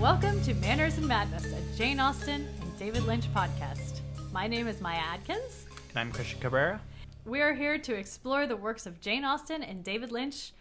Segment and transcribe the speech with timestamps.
[0.00, 4.00] Welcome to Manners and Madness, a Jane Austen and David Lynch podcast.
[4.32, 5.66] My name is Maya Adkins.
[5.90, 6.80] And I'm Christian Cabrera.
[7.26, 10.52] We are here to explore the works of Jane Austen and David Lynch.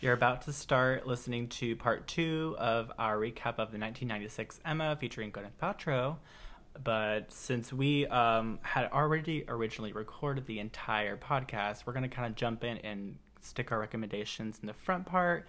[0.00, 4.96] You're about to start listening to part two of our recap of the 1996 Emma
[4.96, 6.16] featuring Gwyneth Paltrow.
[6.82, 12.26] But since we um, had already originally recorded the entire podcast, we're going to kind
[12.26, 15.46] of jump in and stick our recommendations in the front part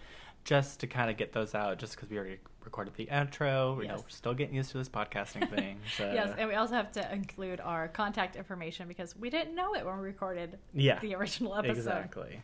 [0.48, 3.82] just to kind of get those out, just because we already recorded the intro.
[3.82, 5.78] You know, we're still getting used to this podcasting thing.
[5.98, 6.10] So.
[6.14, 9.86] Yes, and we also have to include our contact information because we didn't know it
[9.86, 11.78] when we recorded yeah, the original episode.
[11.78, 12.42] exactly.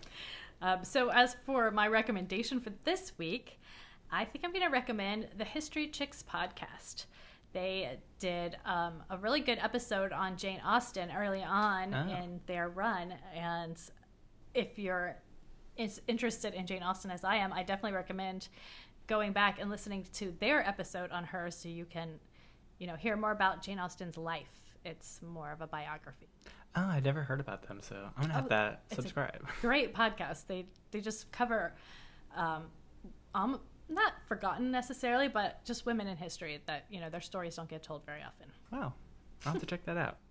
[0.62, 3.58] Um, so, as for my recommendation for this week,
[4.12, 7.06] I think I'm going to recommend the History Chicks podcast.
[7.54, 12.22] They did um, a really good episode on Jane Austen early on Oh.
[12.22, 13.14] in their run.
[13.34, 13.78] And
[14.54, 15.16] if you're
[15.78, 18.48] is interested in Jane Austen as I am, I definitely recommend
[19.08, 22.20] going back and listening to their episode on her so you can,
[22.80, 24.76] you know, hear more about Jane Austen's life.
[24.86, 26.28] It's more of a biography.
[26.76, 29.46] Oh, I never heard about them, so I'm gonna have Oh, that subscribe.
[29.62, 30.48] great podcast.
[30.48, 31.74] They they just cover,
[32.36, 32.64] um,
[33.36, 37.70] um, not forgotten necessarily, but just women in history that you know their stories don't
[37.70, 38.48] get told very often.
[38.72, 38.94] Wow.
[39.46, 40.18] I'll have to check that out.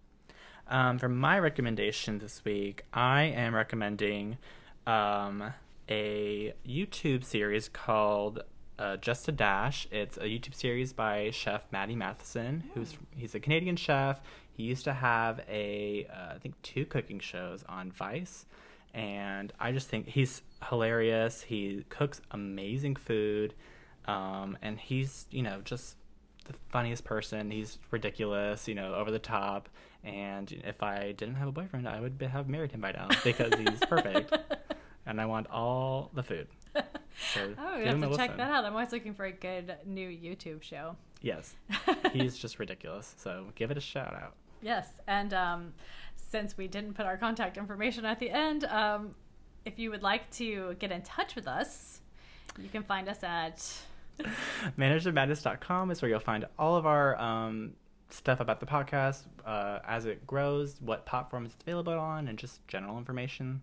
[0.68, 4.38] Um, for my recommendation this week, I am recommending
[4.86, 5.52] um,
[5.88, 8.42] a YouTube series called
[8.78, 9.86] uh, Just a Dash.
[9.90, 14.20] It's a YouTube series by chef Matty Matheson, who's he's a Canadian chef.
[14.56, 18.46] He used to have a uh, I think two cooking shows on Vice,
[18.94, 21.42] and I just think he's hilarious.
[21.42, 23.54] He cooks amazing food,
[24.06, 25.96] um, and he's you know just
[26.44, 27.50] the funniest person.
[27.50, 29.68] He's ridiculous, you know, over the top.
[30.04, 33.08] And if I didn't have a boyfriend, I would be- have married him by now
[33.22, 34.36] because he's perfect.
[35.12, 36.48] and I want all the food.
[37.34, 38.36] So Oh, we have to check listen.
[38.38, 38.64] that out.
[38.64, 40.96] I'm always looking for a good new YouTube show.
[41.20, 41.54] Yes,
[42.12, 43.14] he's just ridiculous.
[43.18, 44.34] So give it a shout out.
[44.62, 45.74] Yes, and um,
[46.16, 49.14] since we didn't put our contact information at the end, um,
[49.66, 52.00] if you would like to get in touch with us,
[52.58, 53.62] you can find us at
[54.78, 57.72] managermadness.com is where you'll find all of our um,
[58.08, 62.66] stuff about the podcast uh, as it grows, what platforms it's available on, and just
[62.68, 63.60] general information.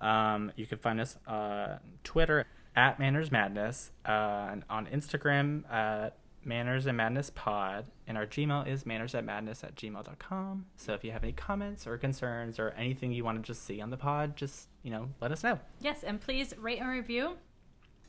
[0.00, 6.18] Um, you can find us on Twitter at Manners Madness, uh, and on Instagram at
[6.44, 10.66] Manners and Madness Pod, and our Gmail is manners at madness at gmail.com.
[10.76, 13.80] So if you have any comments or concerns or anything you want to just see
[13.80, 15.58] on the pod, just, you know, let us know.
[15.80, 17.32] yes, and please rate and review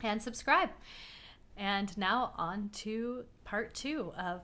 [0.04, 0.70] and subscribe.
[1.56, 4.42] And now on to part two of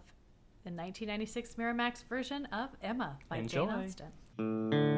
[0.64, 3.68] the 1996 Miramax version of Emma by Enjoy.
[3.68, 4.08] Jane
[4.40, 4.93] Austen.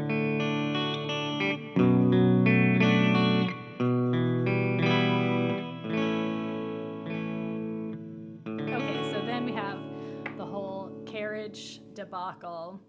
[12.32, 12.80] Debacle,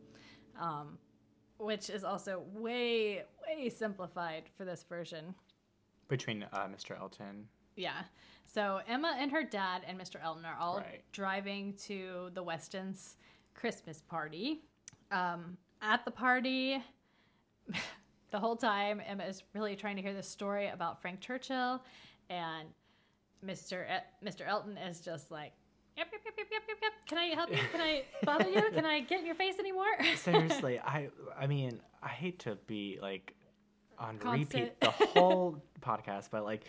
[0.61, 0.99] um,
[1.59, 5.35] which is also way, way simplified for this version.
[6.09, 6.99] Between uh, Mr.
[6.99, 7.47] Elton.
[7.77, 8.03] Yeah.
[8.47, 10.23] So Emma and her dad and Mr.
[10.23, 11.03] Elton are all Right.
[11.13, 13.17] driving to the Weston's
[13.55, 14.63] Christmas party.
[15.11, 16.83] Um, at the party,
[18.31, 21.83] the whole time, Emma is really trying to hear this story about Frank Churchill,
[22.31, 22.69] and
[23.45, 23.85] Mr.
[23.85, 24.47] E- Mr.
[24.47, 25.53] Elton is just like,
[25.97, 26.93] yep, yep, yep, yep, yep, yep, yep.
[27.07, 27.59] Can I help you?
[27.73, 28.71] Can I bother you?
[28.73, 29.87] Can I get in your face anymore?
[30.17, 31.09] Seriously, I
[31.39, 33.35] I mean, I hate to be like
[33.99, 34.55] on Constant.
[34.55, 36.65] repeat the whole podcast, but like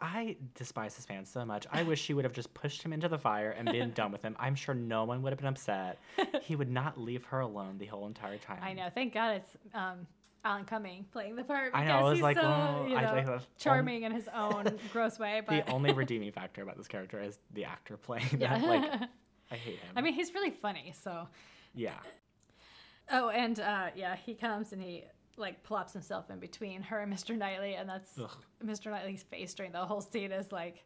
[0.00, 1.66] I despise this man so much.
[1.70, 4.22] I wish she would have just pushed him into the fire and been done with
[4.22, 4.34] him.
[4.38, 5.98] I'm sure no one would have been upset.
[6.40, 8.60] He would not leave her alone the whole entire time.
[8.62, 8.88] I know.
[8.94, 10.06] Thank God it's um,
[10.44, 11.72] Alan Cumming playing the part.
[11.74, 14.78] I know, I was he's like, so, oh, you know, that's charming in his own
[14.92, 15.42] gross way.
[15.46, 18.58] But The only redeeming factor about this character is the actor playing yeah.
[18.58, 18.66] that.
[18.66, 19.00] Like,
[19.50, 19.92] I hate him.
[19.96, 20.94] I mean, he's really funny.
[20.98, 21.28] So,
[21.74, 21.98] yeah.
[23.10, 25.04] oh, and uh, yeah, he comes and he
[25.36, 27.36] like plops himself in between her and Mr.
[27.36, 28.30] Knightley, and that's Ugh.
[28.64, 28.90] Mr.
[28.90, 30.84] Knightley's face during the whole scene is like,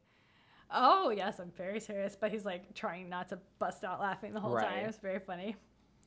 [0.70, 4.40] oh yes, I'm very serious, but he's like trying not to bust out laughing the
[4.40, 4.64] whole time.
[4.64, 4.88] Right.
[4.88, 5.54] It's very funny.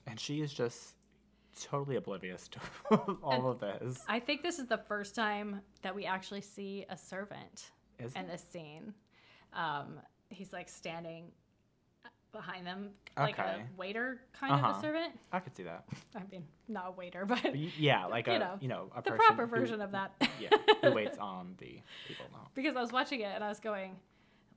[0.06, 0.96] And she is just
[1.64, 2.60] totally oblivious to
[3.24, 4.04] all And of this.
[4.08, 8.22] I think this is the first time that we actually see a servant Is in
[8.26, 8.32] it?
[8.32, 8.94] this scene.
[9.54, 10.00] Um,
[10.30, 11.32] he's like standing
[12.32, 13.62] behind them, like Okay.
[13.62, 14.82] a waiter kind of a Uh-huh.
[14.82, 15.20] servant.
[15.32, 15.86] I could see that.
[16.16, 19.02] I mean, not a waiter, but But yeah, like You a know, you know a
[19.02, 20.12] the proper who- version of that.
[20.40, 20.50] yeah,
[20.84, 22.50] who waits on the people now.
[22.54, 23.96] because I was watching it and I was going,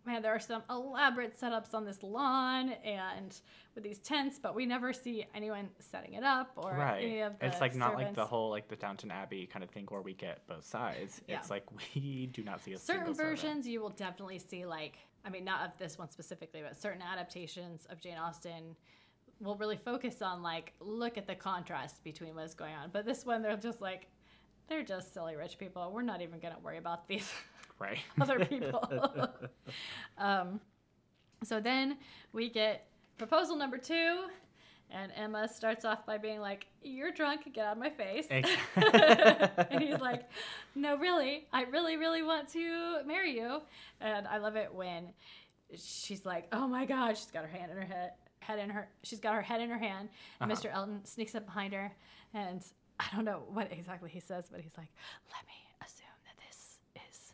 [0.07, 3.41] man, there are some elaborate setups on this lawn and
[3.75, 7.05] with these tents, but we never see anyone setting it up or right.
[7.05, 9.71] any of the it's like not like the whole like the Downton Abbey kind of
[9.71, 11.21] thing where we get both sides.
[11.29, 11.39] Yeah.
[11.39, 11.65] It's like
[11.95, 15.67] we do not see a certain versions you will definitely see like i mean not
[15.67, 18.77] of this one specifically but certain adaptations of jane austen
[19.41, 23.25] will really focus on like look at the contrast between what's going on but this
[23.25, 24.07] one they're just like
[24.69, 27.31] they're just silly rich people we're not even going to worry about these
[27.81, 27.99] Right.
[28.21, 29.29] other people
[30.19, 30.61] um,
[31.43, 31.97] so then
[32.33, 32.87] we get
[33.19, 34.27] proposal number two
[34.91, 39.81] and emma starts off by being like you're drunk get out of my face and
[39.83, 40.29] he's like,
[40.75, 43.61] "No, really, I really, really want to marry you."
[44.01, 45.09] And I love it when
[45.77, 48.89] she's like, "Oh my God!" She's got her hand in her head, head in her.
[49.05, 50.09] She's got her head in her hand.
[50.41, 50.61] And Uh-huh.
[50.61, 50.73] Mr.
[50.75, 51.93] Elton sneaks up behind her,
[52.35, 52.65] and
[52.99, 54.89] I don't know what exactly he says, but he's like,
[55.31, 55.55] "Let me
[55.85, 56.79] assume that this
[57.09, 57.33] is,"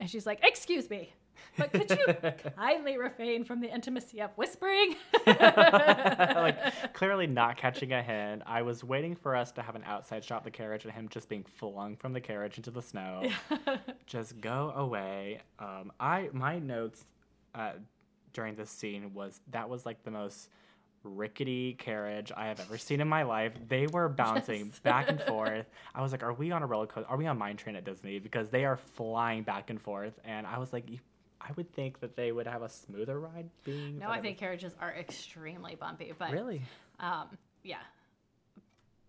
[0.00, 1.12] and she's like, "Excuse me."
[1.56, 4.96] But could you kindly refrain from the intimacy of whispering?
[5.26, 8.42] like clearly not catching a hint.
[8.46, 11.08] I was waiting for us to have an outside shot of the carriage and him
[11.08, 13.28] just being flung from the carriage into the snow.
[14.06, 15.40] just go away.
[15.58, 17.04] Um, I my notes
[17.54, 17.72] uh,
[18.32, 20.50] during this scene was that was like the most
[21.02, 23.52] rickety carriage I have ever seen in my life.
[23.68, 24.78] They were bouncing Yes.
[24.80, 25.66] back and forth.
[25.94, 27.10] I was like, "Are we on a roller coaster?
[27.10, 30.46] Are we on Mine Train at Disney?" Because they are flying back and forth, and
[30.46, 30.84] I was like,
[31.40, 34.74] "I would think that they would have a smoother ride." Being no, I think carriages
[34.80, 36.62] are extremely bumpy, but really.
[36.98, 37.28] Um,
[37.62, 37.76] yeah.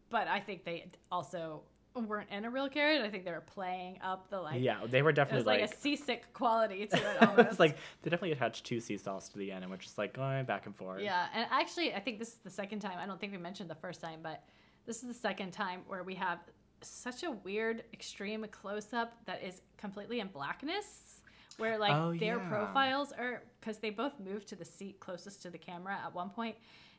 [0.10, 1.62] But I think they also
[1.96, 3.02] weren't in a real carriage.
[3.02, 4.62] I think they were playing up the like.
[4.62, 5.74] yeah, they were It definitely was like, like.
[5.74, 7.50] a seasick quality to it almost.
[7.52, 10.46] it's like they definitely attached two seesaws to the end and were just like going
[10.46, 11.02] back and forth.
[11.02, 12.98] Yeah, and actually, I think this is the second time.
[12.98, 14.44] I don't think we mentioned the first time, but
[14.86, 16.40] this is the second time where we have
[16.82, 21.22] such a weird, extreme close up that is completely in blackness,
[21.58, 22.50] where like Oh, their yeah.
[22.50, 26.30] profiles are because they both moved to the seat closest to the camera at one
[26.30, 26.56] point,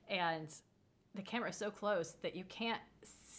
[0.09, 0.49] and
[1.15, 2.81] the camera is so close that you can't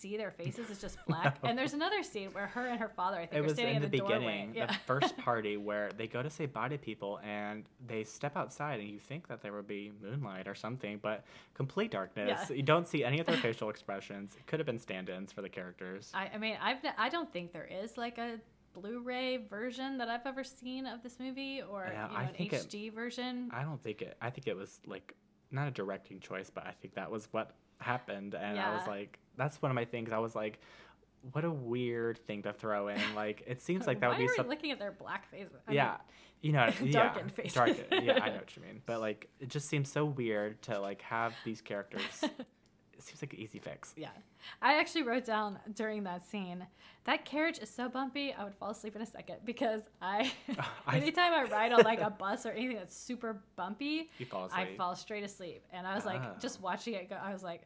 [0.03, 0.69] see their faces.
[0.69, 1.37] It's just black.
[1.43, 3.77] And there's another scene where her and her father, I think, It are was standing
[3.77, 4.65] in the, the, beginning, Yeah.
[4.67, 8.79] the first party where they go to say bye to people and they step outside
[8.81, 11.23] and you think that there would be moonlight or something, but
[11.53, 12.49] complete darkness.
[12.49, 12.55] Yeah.
[12.55, 14.35] You don't see any of their facial expressions.
[14.37, 16.11] It could have been stand-ins for the characters.
[16.13, 18.39] I, I mean, I've I don't think there is like a
[18.73, 22.33] Blu-ray version that I've ever seen of this movie, or Yeah, you know, I an
[22.33, 23.49] think it- HD version.
[23.53, 24.17] I don't think it.
[24.21, 25.13] I think it was like
[25.51, 29.19] not a directing choice, but I think that was what happened, and I was like,
[29.37, 30.11] that's one of my things.
[30.11, 30.59] I was like,
[31.31, 32.99] what a weird thing to throw in.
[33.15, 34.47] Like, it seems like that would be something.
[34.49, 35.47] looking at their black face?
[35.67, 35.97] I yeah,
[36.41, 37.53] you know, yeah, darkened faces.
[37.53, 37.85] darkened.
[37.91, 38.81] Yeah, I know what you mean.
[38.85, 42.01] But like, it just seems so weird to like have these characters.
[42.23, 43.93] it seems like an easy fix.
[43.95, 44.09] Yeah.
[44.61, 46.65] I actually wrote down during that scene
[47.05, 50.31] that carriage is so bumpy, I would fall asleep in a second because I,
[50.87, 54.49] I- anytime I ride on like a bus or anything that's super bumpy, You fall
[54.53, 55.63] I fall straight asleep.
[55.73, 56.35] And I was like, Oh.
[56.39, 57.61] just watching it go, I was like,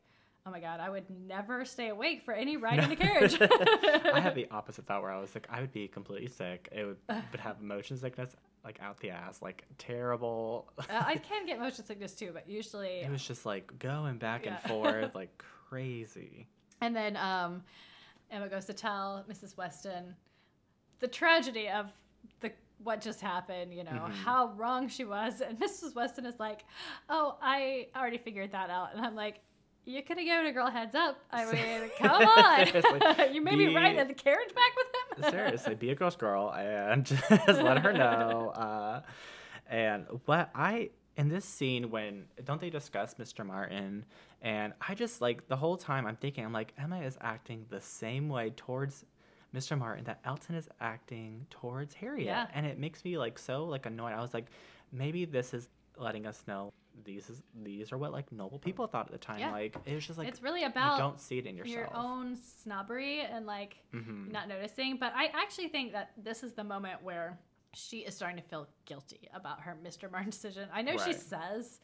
[0.47, 3.37] oh my God, I would never stay awake for any ride in the carriage.
[3.41, 6.69] I had the opposite thought where I was like, I would be completely sick.
[6.71, 10.69] It would, would have motion sickness like out the ass, like terrible.
[10.79, 13.01] Uh, I can get motion sickness too, but usually.
[13.01, 16.47] It was just like going back and forth like crazy.
[16.81, 17.63] And then um,
[18.31, 19.57] Emma goes to tell Mrs.
[19.57, 20.15] Weston
[20.99, 21.87] the tragedy of
[22.41, 22.51] the
[22.83, 23.73] what just happened.
[23.73, 24.11] You know Mhm.
[24.11, 25.95] how wrong she was, and Mrs.
[25.95, 26.63] Weston is like,
[27.09, 29.39] "Oh, I already figured that out." And I'm like,
[29.87, 31.17] "You could have given a girl a heads up.
[31.31, 32.67] I mean, come on,
[33.33, 36.15] you made me be- ride in the carriage back with him." Seriously, be a gross
[36.15, 38.49] girl and just let her know.
[38.49, 39.01] Uh,
[39.69, 43.45] and what I in this scene when don't they discuss Mr.
[43.45, 44.05] Martin?
[44.41, 47.81] And I just like the whole time I'm thinking I'm like Emma is acting the
[47.81, 49.03] same way towards
[49.55, 49.77] Mr.
[49.77, 52.47] Martin that Elton is acting towards Harriet, Yeah.
[52.53, 54.13] and it makes me like so like annoyed.
[54.13, 54.45] I was like,
[54.91, 56.71] maybe this is letting us know
[57.03, 59.39] these is these are what like noble people thought at the time.
[59.39, 59.51] Yeah.
[59.51, 61.75] Like it was just like it's really about you don't see it in yourself.
[61.75, 64.31] your own snobbery and like Mhm.
[64.31, 64.97] not noticing.
[64.97, 67.37] But I actually think that this is the moment where
[67.73, 70.09] she is starting to feel guilty about her Mr.
[70.11, 70.67] Martin decision.
[70.73, 71.79] I know she says,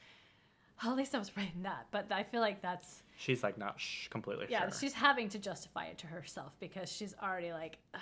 [0.84, 3.80] oh, at least I was writing that, but I feel like that's She's like not
[3.80, 4.80] sh- completely yeah, sure.
[4.80, 8.02] she's having to justify it to herself because she's already like, "Ugh,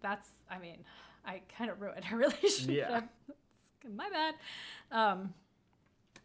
[0.00, 0.28] that's.
[0.50, 0.78] I mean,
[1.26, 2.70] I kind of ruined her relationship.
[2.88, 3.02] Yeah.
[3.94, 4.34] My bad.
[4.90, 5.34] Um,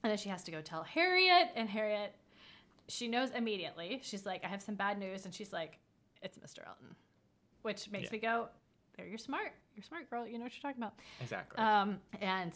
[0.06, 2.14] and then she has to go tell Harriet, and Harriet,
[2.88, 4.00] she knows immediately.
[4.04, 5.80] She's like, I have some bad news, and she's like,
[6.22, 6.60] it's Mr.
[6.68, 6.96] Elton,
[7.64, 8.12] which makes Yeah.
[8.12, 8.48] me go,
[8.96, 9.52] there, you're smart.
[9.76, 10.28] You're smart, girl.
[10.28, 10.94] You know what you're talking about.
[11.20, 11.58] exactly.
[11.58, 12.54] Um, and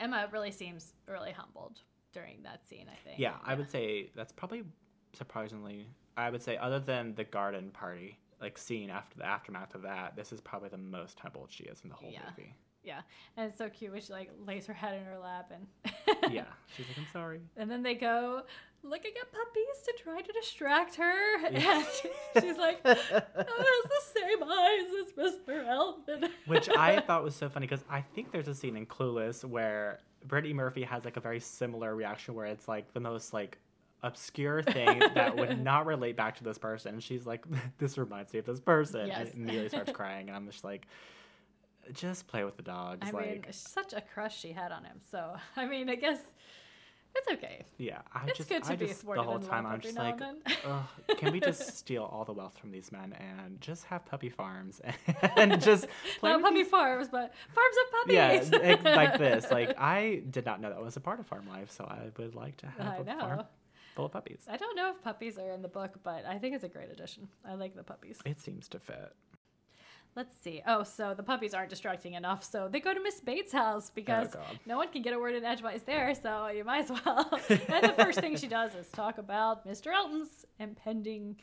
[0.00, 1.80] Emma really seems really humbled
[2.14, 2.86] during that scene.
[2.90, 3.18] I think.
[3.18, 4.64] Yeah, I would say that's probably
[5.12, 5.86] surprisingly.
[6.16, 10.16] I would say other than the garden party, like scene after the aftermath of that,
[10.16, 12.22] this is probably the most humbled she is in the whole Yeah.
[12.30, 12.54] movie.
[12.86, 13.00] Yeah,
[13.36, 16.44] and it's so cute when she like lays her head in her lap and yeah,
[16.76, 17.40] she's like, I'm sorry.
[17.56, 18.42] And then they go
[18.84, 21.82] looking at puppies to try to distract her, Yeah.
[22.34, 25.66] and she's like, "Oh, has the same eyes as Mr.
[25.66, 29.44] Elton." Which I thought was so funny because I think there's a scene in Clueless
[29.44, 33.58] where Brittany Murphy has like a very similar reaction where it's like the most like
[34.04, 36.94] obscure thing that would not relate back to this person.
[36.94, 37.44] And she's like,
[37.78, 39.32] "This reminds me of this person," Yes.
[39.32, 40.86] and immediately starts crying, and I'm just like,
[41.92, 45.00] "Just play with the dogs." I like, mean, such a crush she had on him.
[45.10, 46.18] So I mean, I guess
[47.14, 47.64] it's okay.
[47.78, 50.20] yeah, I It's just, good to I be just the whole time I'm just like,
[50.20, 50.56] and then.
[50.66, 54.28] Ugh, can we just steal all the wealth from these men and just have puppy
[54.28, 54.82] farms
[55.36, 55.86] and just
[56.20, 58.14] play Not puppy these farms, but farms of puppies.
[58.14, 59.50] Yeah, ex- like this.
[59.50, 62.34] Like I did not know that was a part of farm life, so I would
[62.34, 63.18] like to have I a know.
[63.20, 63.42] farm
[63.94, 64.44] full of puppies.
[64.48, 66.90] I don't know if puppies are in the book, but I think it's a great
[66.90, 67.28] addition.
[67.48, 68.18] I like the puppies.
[68.26, 69.14] It seems to fit.
[70.16, 70.62] Let's see.
[70.66, 74.34] Oh, so the puppies aren't distracting enough, so they go to Miss Bates' house because
[74.34, 77.28] Oh, no one can get a word in edgewise there, so you might as well.
[77.50, 79.92] and the first thing she does is talk about Mr.
[79.94, 81.36] Elton's impending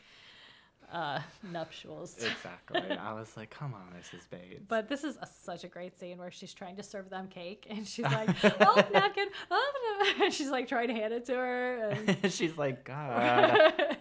[0.92, 1.20] uh,
[1.52, 2.16] nuptials.
[2.18, 2.82] Exactly.
[2.82, 4.30] I was like, come on, Mrs.
[4.30, 4.64] Bates.
[4.68, 7.68] But this is a, such a great scene where she's trying to serve them cake,
[7.70, 11.34] and she's like, "Oh, napkin!" Oh, no." and she's like trying to hand it to
[11.36, 13.98] her, and she's like, God.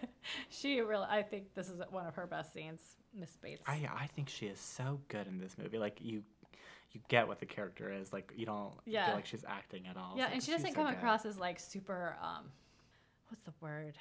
[0.49, 1.07] She really.
[1.09, 2.81] I think this is one of her best scenes,
[3.19, 3.63] Miss Bates.
[3.67, 5.79] I I think she is so good in this movie.
[5.79, 6.23] Like you
[6.93, 8.13] you get what the character is.
[8.13, 9.07] Like you don't Yeah.
[9.07, 10.15] feel like she's acting at all.
[10.17, 10.95] Yeah, like, and she doesn't come good.
[10.97, 12.45] across as like super um
[13.29, 13.95] what's the word?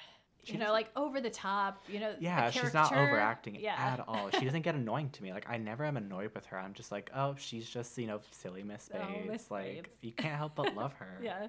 [0.44, 2.16] She you know, like over the top, you know.
[2.18, 3.76] Yeah, she's not overacting Yeah.
[3.78, 4.28] at all.
[4.30, 5.32] She doesn't get annoying to me.
[5.32, 6.58] Like I never am annoyed with her.
[6.58, 9.04] I'm just like, oh, she's just you know silly Miss Bates.
[9.08, 9.96] Oh, Miss like Bates.
[10.02, 11.18] you can't help but love her.
[11.22, 11.46] Yeah.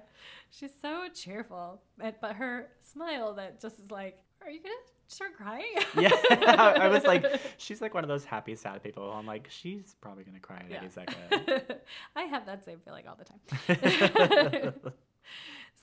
[0.52, 1.82] She's so cheerful.
[1.98, 5.64] And, but her smile that just is like, are you going to start crying?
[5.98, 6.10] Yeah,
[6.80, 7.24] I was like,
[7.56, 9.10] she's like one of those happy, sad people.
[9.12, 10.78] I'm like, she's probably gonna cry at Yeah.
[10.78, 11.16] any second.
[12.16, 14.74] I have that same feeling all the time.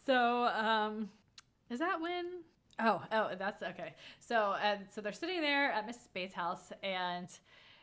[0.06, 1.10] so, um,
[1.70, 2.25] is that when?
[2.80, 3.94] Oh, oh, that's okay.
[4.20, 7.27] So, and so they're sitting there at Miss Bates' house, and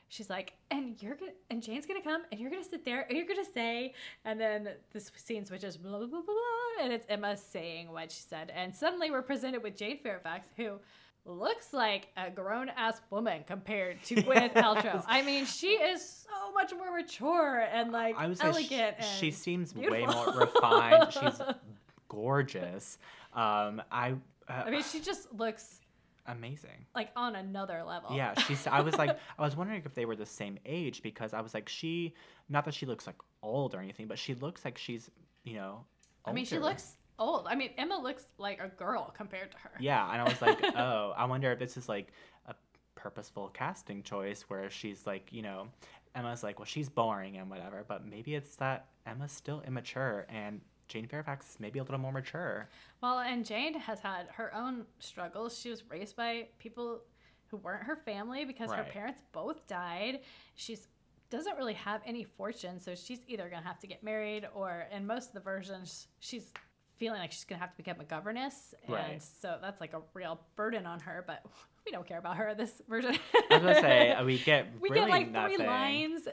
[0.09, 3.17] she's like, "And you're gonna, and Jane's gonna come, and you're gonna sit there, and
[3.17, 7.37] you're gonna say," and then this scene switches, blah blah blah blah, and it's Emma
[7.37, 10.79] saying what she said, and suddenly we're presented with Jane Fairfax, who
[11.25, 15.05] looks like a grown ass woman compared to Gwyneth Paltrow.
[15.07, 18.97] I mean, she is so much more mature and like I would elegant.
[19.01, 21.13] sh- she and seems way more refined.
[21.13, 21.41] She's
[22.09, 22.99] gorgeous.
[23.35, 24.15] Um, I,
[24.49, 25.81] uh, I mean, she just looks
[26.29, 26.87] amazing.
[26.95, 28.15] like on another level.
[28.15, 28.67] Yeah, she's.
[28.67, 31.55] I was like, I was wondering if they were the same age because I was
[31.55, 32.15] like, she,
[32.49, 35.11] not that she looks like old or anything, but she looks like she's,
[35.45, 35.85] you know.
[36.25, 37.47] I mean, she looks old.
[37.49, 39.71] I mean, Emma looks like a girl compared to her.
[39.81, 42.13] Yeah, and I was like, oh, I wonder if this is like
[42.47, 42.55] a
[42.95, 45.69] purposeful casting choice where she's like, you know,
[46.15, 50.61] Emma's like, well, she's boring and whatever, but maybe it's that Emma's still immature and
[50.89, 52.69] Jane Fairfax is maybe a little more mature.
[53.03, 55.59] Well, and Jane has had her own struggles.
[55.59, 57.01] She was raised by people
[57.49, 60.21] who weren't her family because her parents both died.
[60.55, 60.89] She's
[61.31, 65.07] doesn't really have any fortune, so she's either gonna have to get married or in
[65.07, 66.53] most of the versions she's
[66.97, 68.75] feeling like she's gonna have to become a governess.
[68.87, 69.23] And Right.
[69.23, 71.45] so that's like a real burden on her, but
[71.85, 73.15] we don't care about her this version.
[73.51, 75.57] I was gonna say uh, we get we really get like nothing.
[75.59, 76.29] three lines.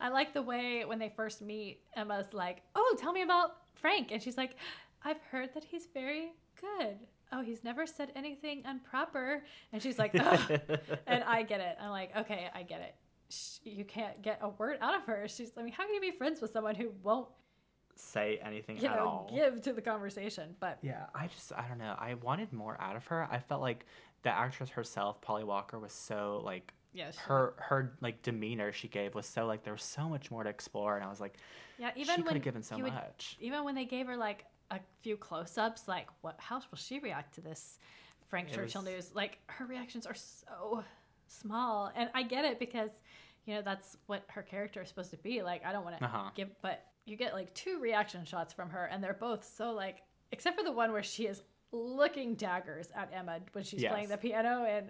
[0.00, 4.10] I like the way when they first meet, Emma's like, "Oh, tell me about Frank,"
[4.12, 4.56] and she's like,
[5.04, 6.98] "I've heard that he's very good.
[7.32, 9.42] Oh, he's never said anything improper,"
[9.72, 10.14] and she's like,
[11.06, 11.76] and I get it.
[11.80, 12.94] I'm like, okay, I get it.
[13.28, 15.26] Sh- You can't get a word out of her.
[15.28, 17.28] She's, I mean, how can you be friends with someone who won't,
[17.98, 19.30] Say anything you at know, all.
[19.34, 20.54] give to the conversation?
[20.60, 21.96] But Yeah, I just I don't know.
[21.98, 23.26] I wanted more out of her.
[23.30, 23.86] I felt like
[24.22, 29.14] the actress herself, Polly Walker, was so like yeah, her her like demeanor she gave
[29.14, 31.34] was so like there was so much more to explore, and I was like,
[31.78, 33.36] yeah, she even could when have given so would much.
[33.40, 37.34] even when they gave her like a few close-ups like what how will she react
[37.36, 37.78] to this
[38.28, 40.82] frank It churchill was- news like her reactions are so
[41.28, 42.90] small and i get it because
[43.44, 46.04] you know that's what her character is supposed to be like i don't want to
[46.04, 46.30] Uh-huh.
[46.34, 50.02] give but you get like two reaction shots from her and they're both so like
[50.32, 54.16] except for the one where she is looking daggers at emma when she's playing the
[54.16, 54.86] piano and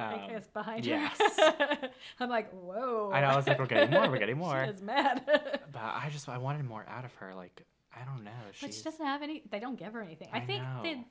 [0.00, 1.16] Um, is behind yes.
[1.18, 1.90] her.
[2.20, 3.10] I'm like, whoa.
[3.12, 4.64] I know, I was like, we're getting more, we're getting more.
[4.64, 5.22] she is mad.
[5.72, 7.34] But I just I wanted more out of her.
[7.34, 7.62] Like
[7.94, 8.30] I don't know.
[8.60, 9.42] But she doesn't have any.
[9.50, 10.28] They don't give her anything.
[10.32, 11.04] I, I think they know.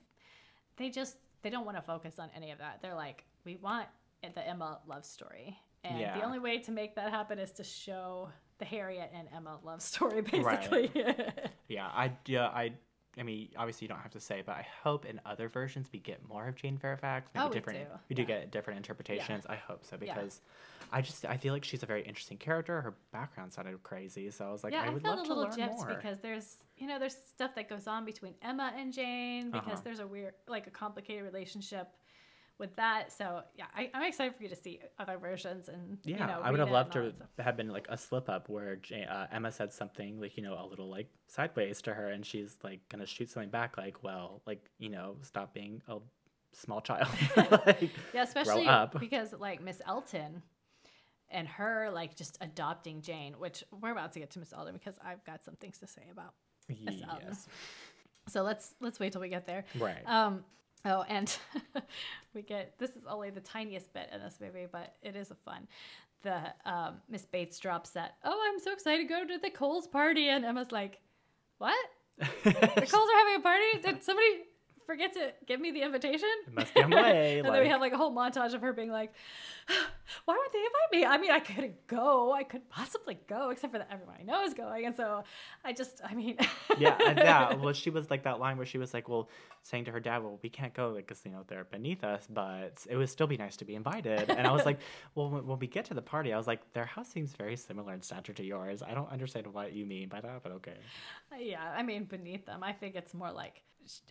[0.78, 2.80] they just they don't want to focus on any of that.
[2.82, 3.88] They're like, we want
[4.34, 6.18] the Emma love story, and Yeah.
[6.18, 9.82] the only way to make that happen is to show the Harriet and Emma love
[9.82, 10.92] story, basically.
[11.68, 11.88] yeah.
[11.94, 12.74] I yeah I
[13.20, 16.00] I mean, obviously you don't have to say, but I hope in other versions we
[16.00, 17.32] get more of Jane Fairfax.
[17.34, 17.80] Maybe Oh, we different.
[17.80, 17.86] do.
[18.10, 18.28] We do Yeah.
[18.28, 19.46] get different interpretations.
[19.48, 20.14] I hope so Yeah.
[20.16, 20.42] because
[20.92, 22.82] I just I feel like she's a very interesting character.
[22.82, 25.34] Her background sounded crazy, so I was like, yeah, I I, would love a to
[25.34, 25.88] little learn more.
[25.96, 29.82] because there's you know there's stuff that goes on between Emma and Jane because Uh-huh.
[29.84, 31.88] there's a weird like a complicated relationship
[32.60, 33.12] with that.
[33.12, 36.40] So yeah, I, I'm excited for you to see other versions and Yeah, you know,
[36.42, 39.52] I would have loved to have been like a slip up where Jane, uh, Emma
[39.52, 43.06] said something like you know a little like sideways to her, and she's like gonna
[43.06, 45.98] shoot something back like, well, like you know, stop being a
[46.54, 47.08] small child.
[47.38, 48.68] like, Yeah, especially
[49.00, 50.42] because like Miss Elton
[51.30, 54.96] and her like just adopting Jane, which we're about to get to Miss Elton because
[55.04, 56.34] I've got some things to say about.
[56.84, 57.38] Miss Elton.
[58.28, 59.64] So let's let's wait till we get there.
[59.80, 60.06] right.
[60.06, 60.44] Um,
[60.86, 61.36] oh, and
[62.34, 65.36] we get this is only the tiniest bit in this movie, but it is a
[65.36, 65.68] fun.
[66.24, 68.16] The um, Miss Bates drops that.
[68.24, 71.00] Oh, I'm so excited to go to the Coles party, and Emma's like,
[71.58, 71.78] "What?
[72.18, 73.82] The Coles are having a party?
[73.84, 74.44] Did somebody
[74.86, 77.40] forget to give me the invitation?" It must be on the way.
[77.46, 79.14] and then we have like a whole montage of her being like,
[80.26, 81.06] "Why would they invite me?
[81.06, 82.32] I mean, I couldn't go.
[82.34, 85.24] I could possibly go, except for that everyone I know is going." And so
[85.64, 86.38] I just, I mean,
[86.78, 87.54] yeah, and yeah.
[87.68, 89.30] Well, she was like that line where she was like, "Well,
[89.64, 92.86] saying to her dad, well, we can't go because you know they're beneath us, but
[92.90, 94.80] it would still be nice to be invited." And I was like,
[95.16, 97.56] "Well, when, when we get to the party, I was like, their house seems very
[97.56, 98.84] similar in stature to yours.
[98.84, 100.78] I don't understand what you mean by that, but okay."
[101.32, 103.62] Uh, yeah, I mean, beneath them, I think it's more like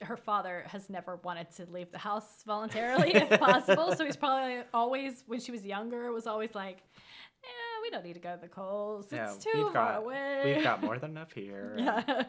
[0.02, 3.94] her father has never wanted to leave the house voluntarily, if possible.
[3.94, 6.78] So he's probably always, when she was younger, was always like,
[7.42, 9.06] "Yeah, we don't need to go to the Coles.
[9.12, 11.74] It's too far got away." we've got more than enough here.
[11.78, 12.22] yeah,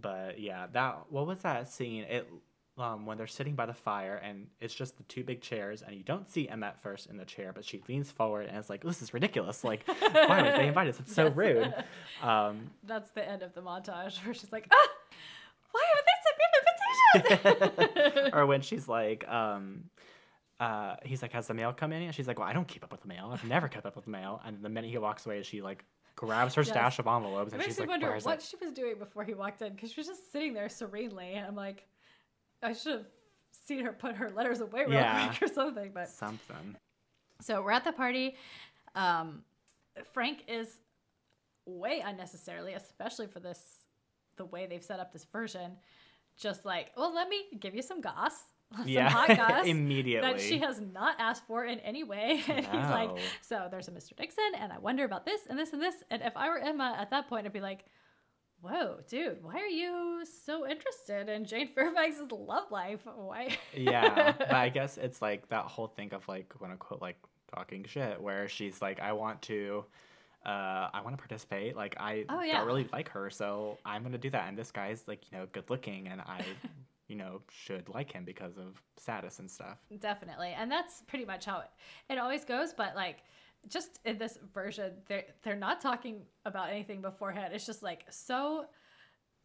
[0.00, 2.04] But yeah, that what was that scene?
[2.04, 2.28] It
[2.78, 5.96] um when they're sitting by the fire and it's just the two big chairs and
[5.96, 8.68] you don't see Emma at first in the chair, but she leans forward and it's
[8.68, 9.64] like, This is ridiculous.
[9.64, 11.00] Like, why would they invite us?
[11.00, 11.72] It's so rude.
[12.22, 14.88] Um that's the end of the montage where she's like, "Ah,
[15.72, 17.05] why haven't they sent me an invitation?"
[18.32, 19.84] or when she's like, um
[20.58, 22.00] uh, he's like, has the mail come in?
[22.00, 23.28] And she's like, well, I don't keep up with the mail.
[23.30, 24.40] I've never kept up with the mail.
[24.46, 26.70] And the minute he walks away, she like grabs her Yes.
[26.70, 28.42] stash of envelopes It and she's like, wonder where is what it?
[28.42, 31.34] she was doing before he walked in because she was just sitting there serenely.
[31.34, 31.86] And I'm like,
[32.62, 33.06] I should have
[33.66, 35.28] seen her put her letters away real Yeah.
[35.34, 35.90] quick or something.
[35.92, 36.76] But Something.
[37.42, 38.36] So we're at the party.
[38.94, 39.42] Um,
[40.14, 40.80] Frank is
[41.66, 43.60] way unnecessarily, especially for this,
[44.38, 45.72] the way they've set up this version.
[46.38, 48.32] Just like, well, let me give you some goss,
[48.76, 49.08] some Yeah.
[49.08, 50.32] hot goss Immediately.
[50.32, 52.42] that she has not asked for in any way.
[52.48, 54.14] And he's like, so there's a Mr.
[54.16, 55.94] Dixon, and I wonder about this and this and this.
[56.10, 57.84] And if I were Emma at that point, I'd be like,
[58.60, 63.00] whoa, dude, why are you so interested in Jane Fairfax's love life?
[63.14, 63.56] Why?
[63.74, 67.18] yeah but i guess it's like that whole thing of like quote unquote like
[67.54, 69.84] talking shit where she's like i want to
[70.46, 72.58] uh i want to participate like i Oh, yeah.
[72.58, 75.46] don't really like her so i'm gonna do that and this guy's like you know
[75.52, 76.40] good looking and i
[77.08, 80.54] you know should like him because of status and stuff Definitely.
[80.58, 81.70] And that's pretty much how it,
[82.12, 82.72] it always goes.
[82.72, 83.18] But like,
[83.68, 87.54] just in this version, they're, they're not talking about anything beforehand.
[87.54, 88.66] It's just like so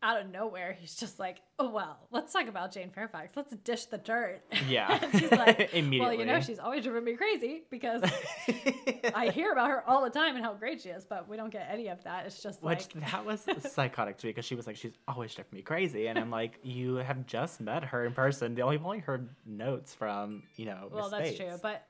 [0.03, 0.75] out of nowhere.
[0.79, 3.35] He's just like, oh, well, let's talk about Jane Fairfax.
[3.35, 4.41] Let's dish the dirt.
[4.67, 4.99] Yeah.
[5.11, 8.01] she's like, well, you know, she's always driven me crazy because
[9.15, 11.49] I hear about her all the time and how great she is, but we don't
[11.51, 12.25] get any of that.
[12.25, 15.33] It's just Which like, that was psychotic to me because she was like, she's always
[15.33, 18.55] driven me crazy, and I'm like, you have just met her in person.
[18.55, 20.89] The only only heard notes from you know.
[20.91, 21.57] well, that's true.
[21.61, 21.85] But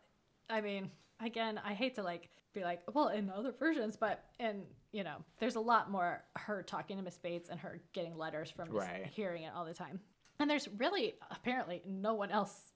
[0.50, 0.90] I mean,
[1.24, 5.18] again, I hate to like be like, well, in other versions, but in you know,
[5.40, 8.84] there's a lot more her talking to Miss Bates and her getting letters from Miss,
[8.84, 9.06] Right.
[9.06, 10.00] hearing it all the time.
[10.40, 12.74] And there's really apparently no one else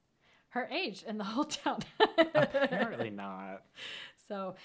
[0.49, 1.79] her age in the whole town.
[2.35, 3.63] Apparently not.
[4.29, 4.55] so,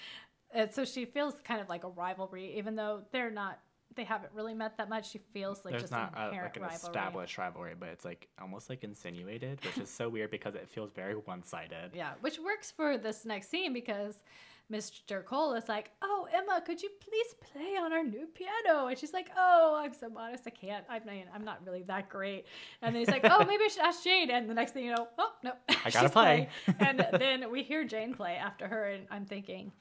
[0.55, 3.59] uh, so she feels kind of like a rivalry, even though they're not.
[3.95, 5.09] They haven't really met that much.
[5.11, 6.75] She feels like There's just not an a, like an rivalry.
[6.75, 10.91] established rivalry, but it's like almost like insinuated, which is so weird because it feels
[10.91, 11.91] very one-sided.
[11.93, 14.23] Yeah, which works for this next scene because
[14.71, 15.25] Mr.
[15.25, 19.11] Cole is like, "Oh, Emma, could you please play on our new piano?" And she's
[19.11, 20.85] like, "Oh, I'm so modest, I can't.
[20.89, 22.45] I'm not, I'm not really that great."
[22.81, 24.95] And then he's like, "Oh, maybe I should ask Jane." And the next thing you
[24.95, 25.51] know, oh no,
[25.83, 26.47] I gotta play.
[26.79, 29.73] and then we hear Jane play after her, and I'm thinking.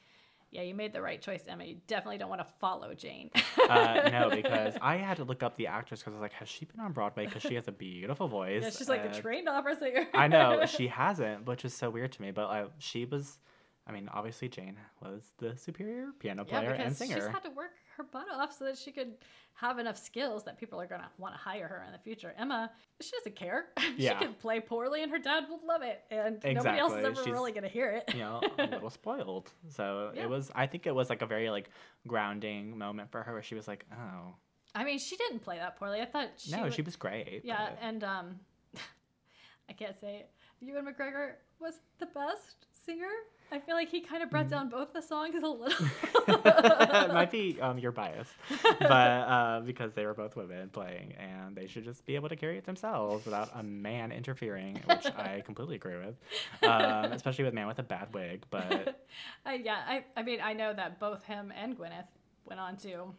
[0.53, 1.65] Yeah, you made the right choice, Emma.
[1.65, 3.31] You definitely don't want to follow Jane.
[3.69, 6.49] Uh, no, because I had to look up the actress because I was like, has
[6.49, 7.27] she been on Broadway?
[7.27, 8.63] Because she has a beautiful voice.
[8.65, 10.09] yeah, she's like and- a trained opera singer.
[10.13, 12.33] I know she hasn't, which is so weird to me.
[12.33, 13.39] But uh, she was,
[13.87, 17.29] I mean, obviously Jane was the superior piano Yeah, player and because she's singer.
[17.31, 19.13] had to work her butt off so that she could
[19.55, 22.33] have enough skills that people are gonna want to hire her in the future.
[22.39, 23.67] Emma, she doesn't care.
[23.97, 24.19] Yeah.
[24.19, 27.05] she can play poorly, and her dad will love it, and nobody else is Exactly.
[27.05, 28.05] ever She's- really gonna hear it.
[28.09, 28.15] Yeah.
[28.15, 29.51] You know, a little spoiled.
[29.69, 30.23] So Yeah.
[30.23, 30.51] it was.
[30.55, 31.69] I think it was like a very like
[32.07, 34.35] grounding moment for her, where she was like, "Oh,
[34.75, 36.01] I mean, she didn't play that poorly.
[36.01, 37.43] I thought she no, would- she was great.
[37.45, 38.41] Yeah, but- and um,
[39.69, 40.31] I can't say it.
[40.61, 43.09] Ewan McGregor was the best singer.
[43.53, 44.33] I feel like he kind of Mm.
[44.33, 45.67] brought down both the songs a little.
[46.29, 48.29] it might be um, your bias,
[48.79, 52.37] but uh, because they were both women playing, and they should just be able to
[52.37, 56.15] carry it themselves without a man interfering, which I completely agree with,
[56.63, 58.45] um, especially with man with a bad wig.
[58.51, 59.03] But
[59.45, 62.07] Uh, yeah, I, I mean, I know that both him and Gwyneth
[62.45, 63.13] went on to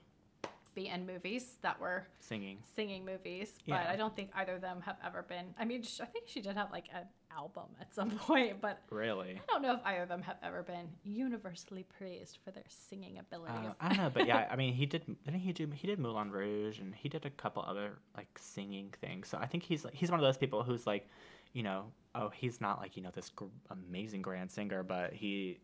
[0.75, 3.89] be in movies that were singing, singing movies, but Yeah.
[3.91, 5.53] I don't think either of them have ever been.
[5.59, 7.03] I mean, I think she did have like an
[7.35, 9.39] album at some point, but really.
[9.41, 13.19] I don't know if either of them have ever been universally praised for their singing
[13.19, 13.55] abilities.
[13.55, 15.03] Uh, I don't know, but yeah, I mean, he did.
[15.25, 15.67] Didn't he do?
[15.73, 19.27] He did Moulin Rouge, and he did a couple other like singing things.
[19.27, 21.07] So I think he's like he's one of those people who's like,
[21.53, 25.59] you know, oh, he's not like you know this gr- amazing grand singer, but he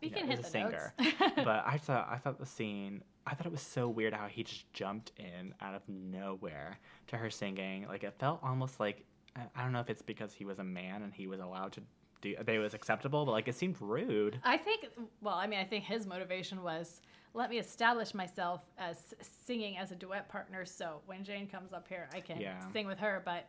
[0.00, 0.94] he know, can is hit a the singer.
[0.98, 1.12] notes.
[1.36, 4.42] but I thought I thought the scene I thought it was so weird how he
[4.42, 7.86] just jumped in out of nowhere to her singing.
[7.86, 9.04] Like it felt almost like
[9.36, 11.72] I I don't know if it's because he was a man and he was allowed
[11.72, 11.82] to
[12.20, 14.40] do they was acceptable, but like it seemed rude.
[14.44, 14.86] I think,
[15.20, 17.00] well, I mean, I think his motivation was
[17.34, 20.64] let me establish myself as singing as a duet partner.
[20.64, 22.66] So when Jane comes up here, I can Yeah.
[22.72, 23.22] sing with her.
[23.24, 23.46] But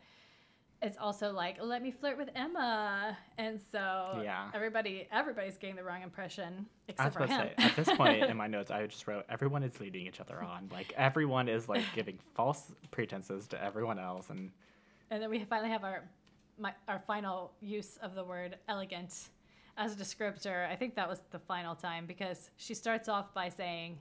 [0.81, 4.49] it's also like let me flirt with Emma, and so Yeah.
[4.53, 7.29] everybody, everybody's getting the wrong impression except for him.
[7.29, 10.41] say at this point in my notes I just wrote everyone is leading each other
[10.41, 10.69] on.
[10.71, 14.51] Like everyone is like giving false pretenses to everyone else and
[15.11, 16.03] and then we finally have our
[16.57, 19.29] my, our final use of the word elegant
[19.77, 20.69] as a descriptor.
[20.69, 23.97] I think that was the final time because she starts off by saying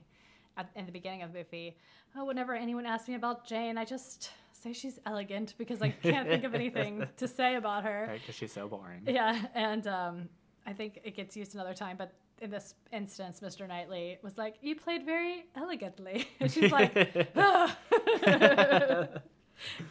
[0.57, 1.77] at, in the beginning of the movie,
[2.15, 6.27] "Oh, whenever anyone asks me about Jane, I just say she's elegant because I can't
[6.27, 9.03] think of anything to say about her." right because she's so boring.
[9.07, 10.29] Yeah, and um,
[10.65, 13.67] I think it gets used another time, but in this instance, Mr.
[13.67, 17.77] Knightley was like, "You played very elegantly," and she's like, "Ah."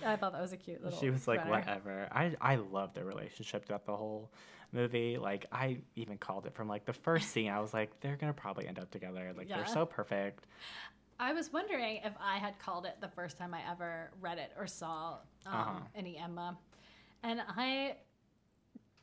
[0.04, 0.98] I thought that was a cute little.
[0.98, 1.50] she was like runner.
[1.50, 4.30] whatever i i love their relationship throughout the whole
[4.72, 8.16] movie like i even called it from like the first scene i was like they're
[8.16, 9.56] gonna probably end up together like Yeah.
[9.58, 10.46] they're so perfect
[11.20, 14.52] I was wondering if I had called it the first time I ever read it
[14.56, 15.14] or saw
[15.46, 15.80] um, Uh-huh.
[15.96, 16.56] any Emma,
[17.24, 17.96] and I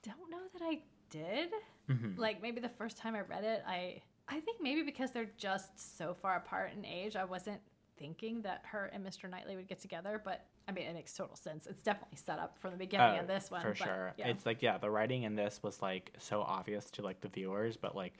[0.01, 1.49] don't know that I did.
[1.89, 2.17] Mhm.
[2.17, 5.97] Like maybe the first time I read it, I I think maybe because they're just
[5.97, 7.59] so far apart in age, I wasn't
[7.97, 9.29] thinking that her and Mr.
[9.29, 10.21] Knightley would get together.
[10.23, 11.67] But I mean, it makes total sense.
[11.67, 13.61] It's definitely set up from the beginning Oh, of this one.
[13.61, 14.27] for but, sure Yeah.
[14.27, 17.77] it's like yeah the writing in this was like so obvious to like the viewers
[17.77, 18.13] but like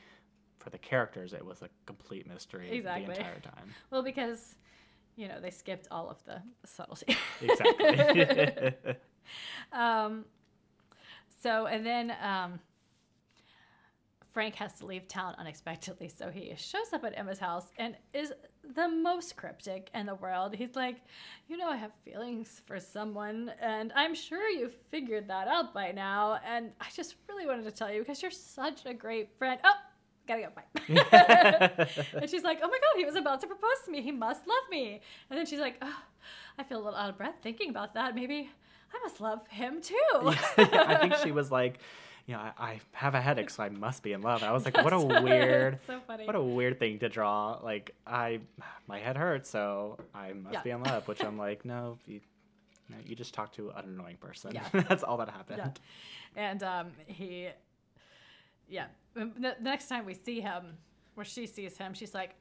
[0.60, 3.06] for the characters it was a complete mystery Exactly.
[3.06, 4.56] the entire time well, because
[5.16, 7.16] you know they skipped all of the subtlety.
[7.42, 8.74] exactly
[9.72, 10.26] Um,
[11.42, 12.60] so, and then um,
[14.34, 16.10] Frank has to leave town unexpectedly.
[16.10, 18.34] So he shows up at Emma's house and is
[18.74, 20.56] the most cryptic in the world.
[20.56, 20.98] He's like,
[21.48, 25.92] You know, I have feelings for someone, and I'm sure you figured that out by
[25.92, 26.40] now.
[26.46, 29.60] And I just really wanted to tell you because you're such a great friend.
[29.64, 29.76] Oh,
[30.28, 30.50] gotta go.
[30.56, 31.88] Bye.
[32.20, 34.02] and she's like, Oh my God, he was about to propose to me.
[34.02, 35.02] He must love me.
[35.30, 36.04] And then she's like, oh,
[36.58, 38.16] I feel a little out of breath thinking about that.
[38.16, 38.50] Maybe
[38.94, 39.96] I must love him too.
[40.58, 41.80] i think she was like
[42.28, 44.42] you know, I, I have a headache, so I must be in love.
[44.44, 47.60] I was like, what a weird, so what a weird thing to draw.
[47.64, 48.40] Like, I,
[48.88, 50.62] my head hurts, so I must Yeah.
[50.64, 51.08] be in love.
[51.08, 52.22] Which I'm like, no, you,
[52.90, 54.54] no, you just talked to an annoying person.
[54.54, 54.68] Yeah.
[54.90, 55.60] That's all that happened.
[55.60, 55.72] Yeah.
[56.36, 57.50] And um, he,
[58.68, 58.88] yeah.
[59.14, 60.78] The, the next time we see him,
[61.14, 62.32] where she sees him, she's like,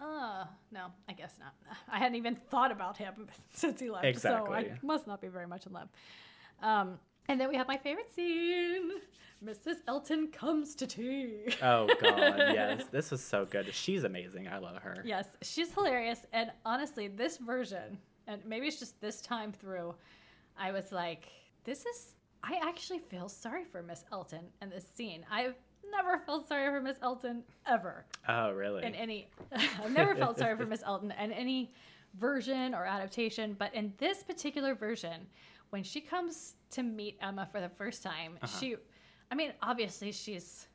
[0.00, 1.54] "Oh no, I guess not.
[1.90, 4.48] I hadn't even thought about him since he left, Exactly.
[4.48, 5.88] so I must not be very much in love."
[6.62, 6.98] Um,
[7.32, 8.90] and then we have my favorite scene:
[9.42, 9.76] Mrs.
[9.88, 11.46] Elton comes to tea.
[11.62, 13.72] Oh god, yes, this was so good.
[13.74, 14.48] She's amazing.
[14.48, 15.02] I love her.
[15.04, 16.26] Yes, she's hilarious.
[16.34, 19.94] And honestly, this version, and maybe it's just this time through,
[20.58, 21.26] I was like,
[21.64, 22.16] this is.
[22.44, 25.24] I actually feel sorry for Miss Elton in this scene.
[25.30, 25.54] I've
[25.90, 28.84] never felt sorry for Miss Elton ever Oh really?
[28.84, 29.28] in any.
[29.54, 31.72] I've never felt sorry for Miss Elton in any
[32.18, 35.26] version or adaptation, but in this particular version,
[35.70, 38.58] when she comes to meet Emma for the first time, Uh-huh.
[38.60, 38.76] she.
[39.30, 40.68] I mean, obviously she's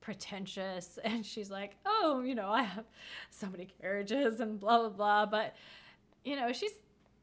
[0.00, 2.84] pretentious and she's like, oh, you know, I have
[3.30, 5.26] so many carriages and blah, blah, blah.
[5.26, 5.56] But,
[6.24, 6.72] you know, she's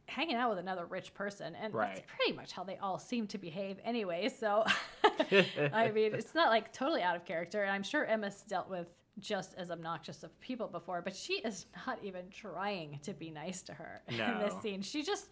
[0.08, 1.56] hanging out with another rich person.
[1.56, 4.30] And that's pretty much how they all seem to behave anyway.
[4.30, 4.66] So,
[5.74, 7.64] I mean, it's not like totally out of character.
[7.64, 8.88] And I'm sure Emma's dealt with
[9.20, 13.62] just as obnoxious of people before, but she is not even trying to be nice
[13.64, 14.82] to her in this scene.
[14.82, 15.30] She just,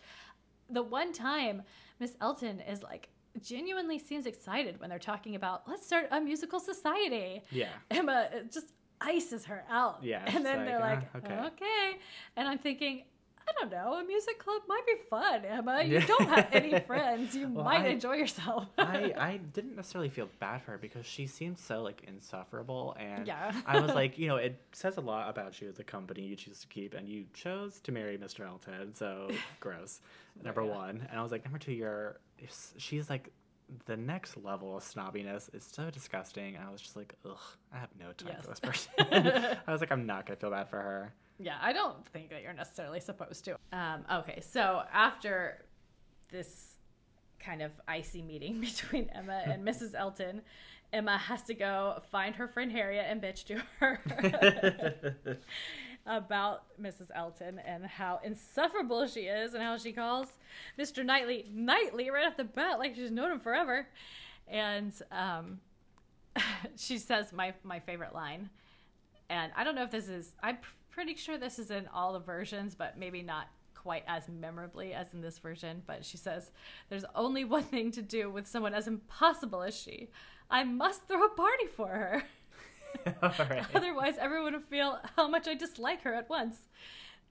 [0.72, 1.62] the one time
[1.99, 3.10] Miss Elton is like,
[3.41, 7.41] genuinely seems excited when they're talking about let's start a musical society.
[7.51, 7.67] yeah.
[7.91, 9.99] Emma uh, just ices her out.
[10.03, 11.97] Yeah, And then they're like, like, "Ah, okay." okay.
[12.38, 13.03] And I'm thinking,
[13.47, 13.93] I don't know.
[13.93, 15.84] A music club might be fun, Emma.
[15.84, 17.36] You don't have any friends.
[17.36, 18.67] You Well, might I- enjoy yourself.
[18.77, 23.27] I, I didn't necessarily feel bad for her because she seemed so like insufferable and
[23.27, 23.51] Yeah.
[23.65, 26.60] I was like, you know, it says a lot about you, the company you choose
[26.62, 28.47] to keep, and you chose to marry Mr.
[28.47, 29.29] Elton, so
[29.60, 30.01] gross.
[30.43, 30.75] Number Yeah.
[30.75, 32.17] one, and I was like, number two, you're
[32.77, 33.29] she's like
[33.86, 35.49] the next level of snobbiness.
[35.53, 36.55] It's so disgusting.
[36.55, 37.38] And I was just like, ugh,
[37.73, 38.91] I have no time for this person.
[38.99, 41.13] I was like, I'm not gonna feel bad for her.
[41.38, 43.58] Yeah, I don't think that you're necessarily supposed to.
[43.74, 45.65] Um, okay, so after
[46.32, 46.76] this
[47.39, 49.95] kind of icy meeting between Emma and Mrs.
[49.95, 50.41] Elton,
[50.93, 55.38] Emma has to go find her friend Harriet and bitch to her
[56.06, 57.10] about Mrs.
[57.13, 60.28] Elton and how insufferable she is and how she calls
[60.80, 61.04] Mr.
[61.04, 63.88] Knightley Knightley right off the bat like she's known him forever.
[64.48, 65.60] And um,
[66.78, 68.50] she says my my favorite line
[69.30, 70.54] and I don't know if this is pr-
[70.95, 75.13] pretty sure this is in all the versions, but maybe not quite as memorably as
[75.13, 75.84] in this version.
[75.86, 76.51] But she says,
[76.89, 80.10] There's only one thing to do with someone as impossible as she.
[80.49, 82.23] I must throw a party for her.
[83.21, 83.65] Right.
[83.75, 86.55] Otherwise, everyone would feel how much I dislike her at once.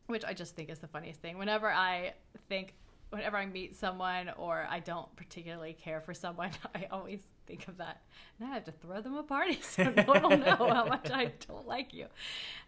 [0.07, 1.39] Which I just think is the funniest thing.
[1.39, 2.13] Whenever I
[2.51, 2.75] think,
[3.15, 7.79] whenever I meet someone or I don't particularly care for someone, I always think of
[7.79, 8.03] that.
[8.41, 11.11] Now I have to throw them a party so no one will know how much
[11.11, 12.07] I don't like you.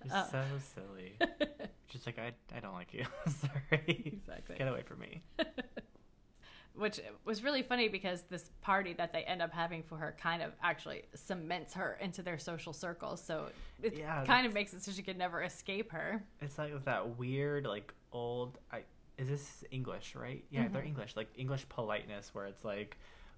[0.05, 0.43] You're Uh, so
[0.75, 1.17] silly.
[1.89, 3.05] Just like I, I don't like you.
[3.27, 4.13] Sorry.
[4.15, 4.57] Exactly.
[4.57, 5.23] Get away from me.
[6.75, 10.43] Which was really funny because this party that they end up having for her kind
[10.43, 13.17] of actually cements her into their social circle.
[13.17, 13.47] So
[13.83, 16.23] it Yeah, kind of makes it so she could never escape her.
[16.43, 18.59] It's like that weird, like old.
[18.71, 18.81] I
[19.19, 20.45] is this English, right?
[20.51, 21.17] Yeah, they're English.
[21.17, 22.97] Like English politeness, where it's like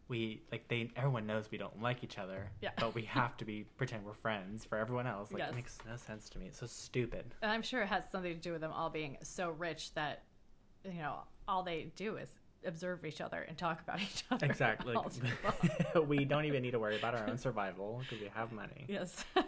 [0.09, 2.71] we like they everyone knows we don't like each other, Yeah.
[2.79, 5.31] but we have to be pretend we're friends for everyone else.
[5.31, 5.51] Like Yes.
[5.51, 6.47] it makes no sense to me.
[6.47, 7.25] It's so stupid.
[7.43, 10.23] And I'm sure it has something to do with them all being so rich that,
[10.85, 12.31] you know, all they do is
[12.67, 14.45] observe each other and talk about each other.
[14.47, 14.95] Exactly.
[14.95, 15.31] all day
[15.95, 16.09] long.
[16.09, 18.87] we don't even need to worry about our own survival because we have money.
[18.89, 19.25] yes.
[19.37, 19.43] we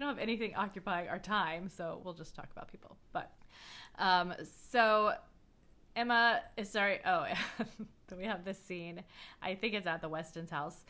[0.00, 2.96] don't have anything occupying our time, so we'll just talk about people.
[3.12, 3.30] But
[3.98, 4.32] um,
[4.70, 5.12] so
[5.96, 7.00] Emma is sorry.
[7.04, 7.26] Oh,
[8.16, 9.02] we have this scene.
[9.42, 10.84] I think it's at the Weston's house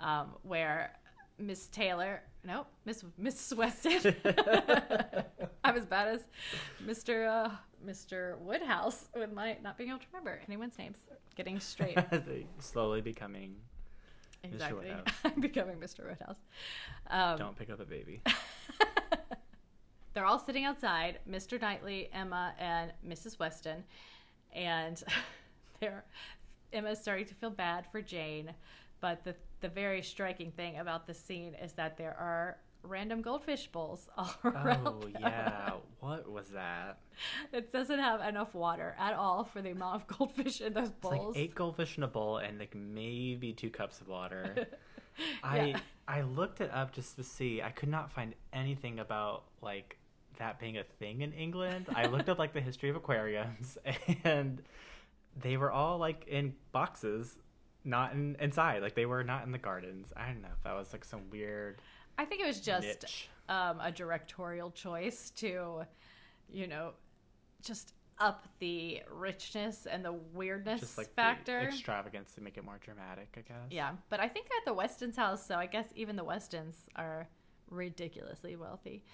[0.00, 0.92] um, where
[1.38, 4.14] Miss Taylor, no, Miss Miss Weston.
[5.64, 6.22] I'm as bad as
[6.84, 7.28] Mr.
[7.28, 7.50] Uh,
[7.86, 8.38] Mr.
[8.38, 10.98] Woodhouse with my not being able to remember anyone's names.
[11.36, 11.98] Getting straight.
[12.58, 13.56] Slowly becoming.
[14.42, 14.86] Exactly.
[14.86, 15.14] Woodhouse.
[15.24, 16.08] I'm becoming Mr.
[16.08, 16.38] Woodhouse.
[17.08, 18.22] Um, Don't pick up a baby.
[20.14, 23.84] they're all sitting outside mr knightley emma and mrs weston
[24.52, 25.02] and
[25.80, 26.04] they're
[26.72, 28.52] emma's starting to feel bad for jane
[29.00, 33.66] but the, the very striking thing about this scene is that there are random goldfish
[33.68, 35.16] bowls all oh, around Oh them.
[35.20, 36.98] yeah, what was that?
[37.52, 41.04] it doesn't have enough water at all for the amount of goldfish in those It's
[41.04, 44.66] like eight goldfish in a bowl and like maybe two cups of water.
[45.42, 45.80] I Yeah.
[46.06, 47.60] I looked it up just to see.
[47.60, 49.97] I could not find anything about like
[50.38, 51.86] that being a thing in England.
[51.94, 53.78] I looked up like the history of aquariums
[54.24, 54.62] and
[55.40, 57.36] they were all like in boxes,
[57.84, 58.82] not in inside.
[58.82, 60.12] Like they were not in the gardens.
[60.16, 61.80] I don't know if that was like some weird
[62.18, 63.06] i think it was just
[63.48, 65.82] um, a directorial choice to,
[66.52, 66.90] you know,
[67.62, 71.60] just up the richness and the weirdness Just like factor.
[71.60, 73.56] extravagance to make it more dramatic, I guess.
[73.70, 77.28] yeah, but I think at the Weston's house, so I guess even the Westons are
[77.70, 79.04] ridiculously wealthy.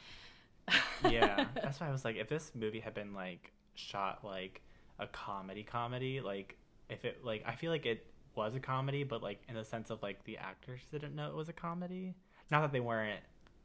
[1.09, 4.63] Yeah that's why i was like if this movie had been like shot like
[4.99, 6.57] a comedy comedy like
[6.89, 9.91] if it like i feel like it was a comedy but like in the sense
[9.91, 12.15] of like the actors didn't know it was a comedy.
[12.51, 13.21] Not that they weren't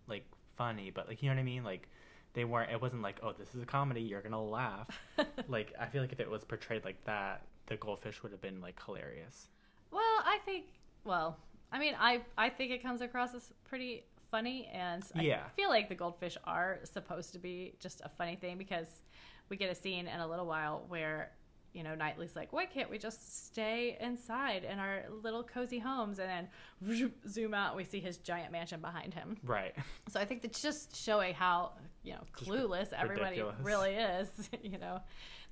[0.08, 1.64] like funny but like you know what i mean?
[1.64, 1.88] Like
[2.34, 4.88] they weren't it wasn't like oh this is a comedy you're gonna laugh.
[5.48, 8.62] Like i feel like if it was portrayed like that the goldfish would have been
[8.62, 9.48] like hilarious.
[9.92, 10.66] Well, I think.
[11.04, 11.38] Well,
[11.72, 15.48] I mean, I I think it comes across as pretty funny, and I Yeah.
[15.50, 19.02] feel like the goldfish are supposed to be just a funny thing because
[19.50, 21.32] we get a scene in a little while where
[21.74, 26.20] you know Knightley's like, why can't we just stay inside in our little cozy homes,
[26.20, 29.38] and then zoom out, we see his giant mansion behind him.
[29.44, 29.76] right
[30.10, 34.28] So I think that's just showing how you know clueless everybody really is.
[34.64, 35.00] you know,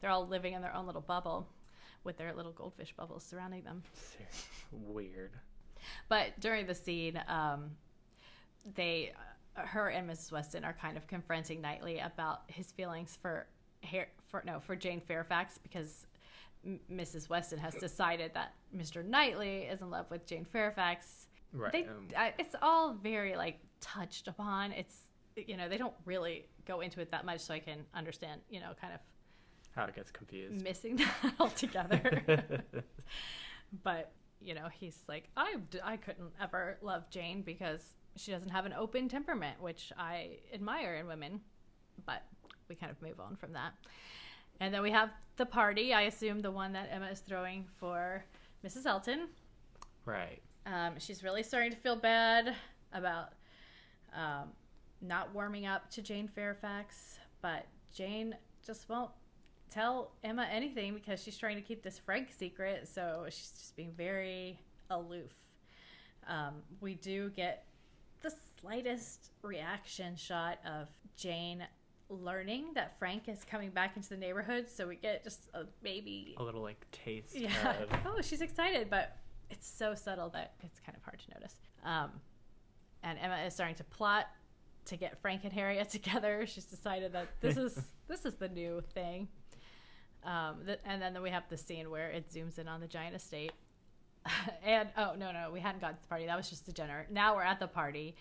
[0.02, 1.48] they're all living in their own little bubble
[2.04, 3.84] with their little goldfish bubbles surrounding them.
[3.94, 5.32] Seriously, weird
[6.10, 7.72] But during the scene, um,
[8.76, 9.14] they,
[9.56, 10.32] uh, her and Mrs.
[10.32, 13.48] Weston are kind of confronting Knightley about his feelings for,
[14.28, 16.08] for no, for Jane Fairfax because
[16.66, 17.30] M- Mrs.
[17.30, 19.04] Weston has decided that Mr.
[19.06, 21.28] Knightley is in love with Jane Fairfax.
[21.54, 24.72] right They, um, I, it's all very like touched upon.
[24.72, 24.98] It's
[25.36, 28.60] you know they don't really go into it that much, so I can understand you
[28.60, 29.00] know kind of
[29.76, 30.64] How it gets confused.
[30.64, 32.64] missing that altogether.
[33.84, 37.82] but you know, he's like, I I couldn't ever love Jane because
[38.20, 41.42] she doesn't have an open temperament, which I admire in women.
[42.06, 42.24] But
[42.70, 43.74] we kind of move on from that.
[44.60, 45.94] And then we have the party.
[45.94, 48.24] I assume the one that Emma is throwing for
[48.66, 48.86] Mrs.
[48.86, 49.28] Elton.
[50.06, 50.42] Right.
[50.66, 52.56] Um, she's really starting to feel bad
[52.94, 53.34] about
[54.14, 54.50] um,
[55.02, 59.12] not warming up to Jane Fairfax, but Jane just won't
[59.70, 62.88] tell Emma anything because she's trying to keep this Frank secret.
[62.88, 65.34] So she's just being very aloof.
[66.28, 67.66] Um, we do get
[68.22, 71.66] the slightest reaction shot of Jane
[72.10, 74.68] learning that Frank is coming back into the neighborhood.
[74.70, 77.76] So we get just a maybe A little like taste yeah.
[77.82, 79.18] of Oh, she's excited, but
[79.50, 81.56] it's so subtle that it's kind of hard to notice.
[81.84, 82.12] Um,
[83.04, 84.28] and Emma is starting to plot
[84.86, 86.46] to get Frank and Harriet together.
[86.48, 87.78] She's decided that this is
[88.08, 89.28] this is the new thing.
[90.24, 93.16] Um, th- and then we have the scene where it zooms in on the giant
[93.16, 93.52] estate.
[94.66, 97.06] and oh no no we hadn't got to the party that was just the dinner.
[97.12, 98.16] Now we're at the party.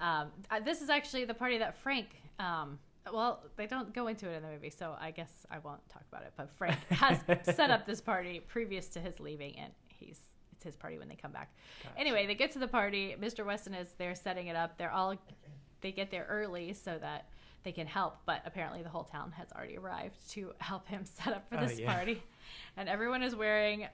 [0.00, 0.28] Um,
[0.64, 2.08] this is actually the party that Frank.
[2.38, 2.78] Um,
[3.12, 6.02] well, they don't go into it in the movie, so I guess I won't talk
[6.10, 6.32] about it.
[6.36, 7.18] But Frank has
[7.56, 10.20] set up this party previous to his leaving, and he's
[10.52, 11.52] it's his party when they come back.
[11.82, 11.98] Gotcha.
[12.00, 13.16] Anyway, they get to the party.
[13.20, 13.44] Mr.
[13.44, 14.76] Weston is there setting it up.
[14.78, 15.14] They're all
[15.80, 17.26] they get there early so that
[17.62, 21.34] they can help, but apparently the whole town has already arrived to help him set
[21.34, 21.94] up for Oh, this yeah.
[21.94, 22.22] party.
[22.76, 23.86] And everyone is wearing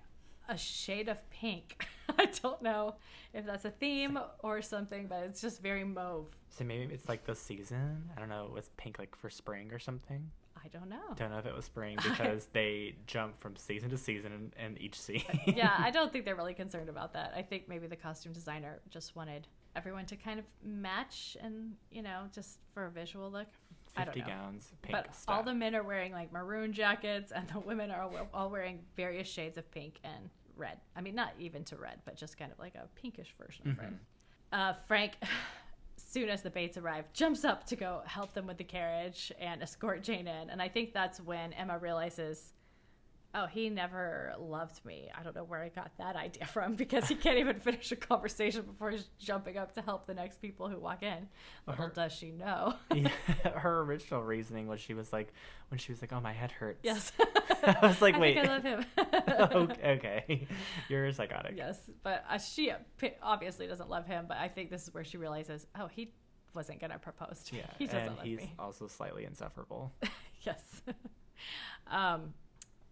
[0.48, 1.86] a shade of pink.
[2.18, 2.96] I don't know
[3.34, 6.34] if that's a theme or something, but it's just very mauve.
[6.50, 8.04] So maybe it's like the season.
[8.16, 8.46] I don't know.
[8.46, 10.30] It Was pink like for spring or something?
[10.64, 11.14] I don't know.
[11.16, 14.78] Don't know if it was spring because they jump from season to season in, in
[14.78, 15.22] each scene.
[15.28, 17.32] Uh, yeah, I don't think they're really concerned about that.
[17.36, 22.02] I think maybe the costume designer just wanted everyone to kind of match and, you
[22.02, 23.48] know, just for a visual look.
[23.96, 24.36] I don't Fifty know.
[24.36, 28.08] gowns, pink but all the men are wearing like maroon jackets and the women are
[28.34, 30.78] all- wearing various shades of pink and red.
[30.94, 33.78] I mean, not even to red, but just kind of like a pinkish version of
[33.78, 33.92] red.
[33.92, 33.98] Mhm.
[34.52, 35.14] Uh, Frank,
[35.96, 39.62] soon as the Bates arrive, jumps up to go help them with the carriage and
[39.62, 40.50] escort Jane in.
[40.50, 42.52] And I think that's when Emma realizes,
[43.36, 45.10] oh, he never loved me.
[45.16, 47.96] I don't know where I got that idea from because he can't even finish a
[47.96, 51.28] conversation before he's jumping up to help the next people who walk in.
[51.66, 52.74] Little Her- does she know.
[52.94, 53.08] yeah,
[53.54, 55.32] her original reasoning was she was like
[55.68, 57.12] when she was like, "Oh, my head hurts." yes.
[57.62, 58.84] I was like, I "Wait." think I love him.
[59.70, 60.48] okay, okay,
[60.88, 61.54] you're psychotic.
[61.56, 62.72] Yes, but uh, she
[63.22, 64.24] obviously doesn't love him.
[64.28, 66.12] But I think this is where she realizes, oh, he
[66.54, 67.60] wasn't gonna propose to me.
[67.60, 68.54] Yeah, he doesn't and love he's me.
[68.58, 69.92] also slightly insufferable.
[70.42, 70.82] yes.
[71.88, 72.32] um,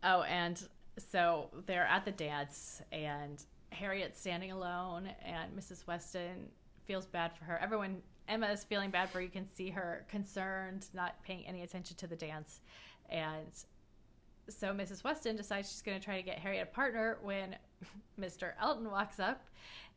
[0.04, 0.62] oh, and
[1.10, 5.86] so they're at the dance, and Harriet's standing alone, and Mrs.
[5.86, 6.48] Weston
[6.86, 7.58] feels bad for her.
[7.58, 9.22] Everyone, Emma is feeling bad for her.
[9.22, 12.60] You can see her concerned, not paying any attention to the dance,
[13.08, 13.48] and
[14.48, 15.02] so Mrs.
[15.02, 17.56] Weston decides she's going to try to get Harriet a partner when
[18.20, 18.52] Mr.
[18.60, 19.44] Elton walks up,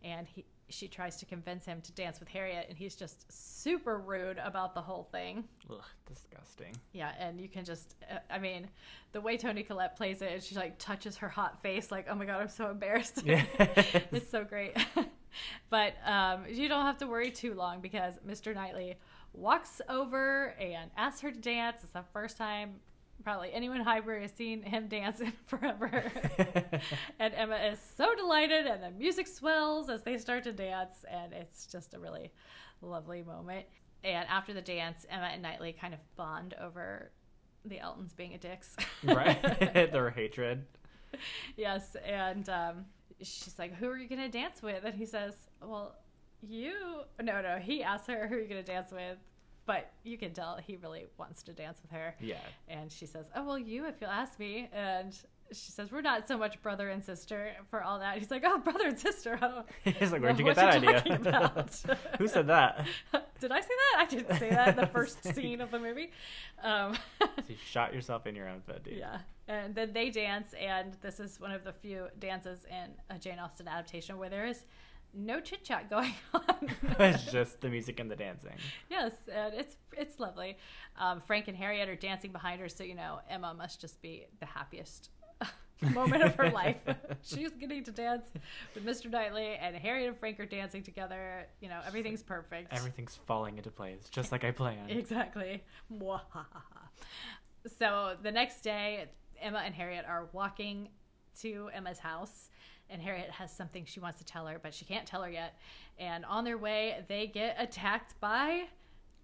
[0.04, 0.46] and he.
[0.70, 4.74] She tries to convince him to dance with Harriet, and he's just super rude about
[4.74, 5.46] the whole thing.
[5.70, 6.76] Ugh, disgusting.
[6.92, 8.68] Yeah, and you can just, uh, I mean,
[9.14, 12.26] the way Toni Collette plays it, she like touches her hot face, like, oh my
[12.26, 13.24] god, I'm so embarrassed.
[13.26, 13.48] Yes.
[14.12, 14.76] it's so great.
[15.70, 18.54] but um, you don't have to worry too long because Mr.
[18.54, 18.98] Knightley
[19.34, 21.78] walks over and asks her to dance.
[21.84, 22.76] It's the first time
[23.24, 26.04] probably anyone in Highbury has seen him dancing forever.
[27.20, 31.34] and Emma is so delighted, and the music swells as they start to dance, and
[31.34, 32.32] it's just a really
[32.82, 33.66] lovely moment.
[34.04, 37.12] And after the dance, Emma and Knightley kind of bond over
[37.66, 38.76] the Eltons being a dicks.
[39.04, 39.42] right,
[39.92, 40.66] their hatred.
[41.58, 42.86] yes, and um,
[43.22, 45.96] she's like, "Who are you gonna dance with?" And he says, "Well,
[46.42, 47.58] you." No, no.
[47.60, 49.18] He asks her, "Who are you gonna dance with?"
[49.68, 52.16] But you can tell he really wants to dance with her.
[52.20, 52.38] Yeah.
[52.68, 55.14] And she says, "Oh well, you if you'll ask me." And
[55.52, 58.58] she says, "We're not so much brother and sister for all that." He's like, "Oh,
[58.60, 59.66] brother and sister." I don't.
[60.00, 61.66] He's like, where'd you get that idea?
[62.18, 62.88] Who said that?
[63.40, 63.96] Did I say that?
[64.00, 66.12] I didn't say that in the first scene of the movie.
[66.64, 66.98] Um,
[67.48, 68.98] You shot yourself in your own foot, dude.
[68.98, 69.20] yeah.
[69.50, 73.38] And then they dance, and this is one of the few dances in a Jane
[73.40, 74.66] Austen adaptation where there is
[75.14, 76.70] no chit chat going on.
[77.00, 78.54] it's just the music and the dancing.
[78.90, 80.58] yes, and it's it's lovely.
[81.00, 84.26] Um, Frank and Harriet are dancing behind her, so you know Emma must just be
[84.40, 85.10] the happiest
[85.94, 86.78] moment of her life.
[87.24, 88.26] She's getting to dance
[88.74, 89.10] with Mr.
[89.10, 91.48] Knightley, and Harriet and Frank are dancing together.
[91.62, 92.74] You know, everything's perfect.
[92.74, 94.90] Everything's falling into place, just like I planned.
[94.92, 95.64] Exactly.
[97.78, 99.06] So the next day,
[99.42, 100.90] Emma and Harriet are walking
[101.42, 102.50] to Emma's house,
[102.90, 105.58] and Harriet has something she wants to tell her, but she can't tell her yet.
[106.00, 108.66] And on their way, they get attacked by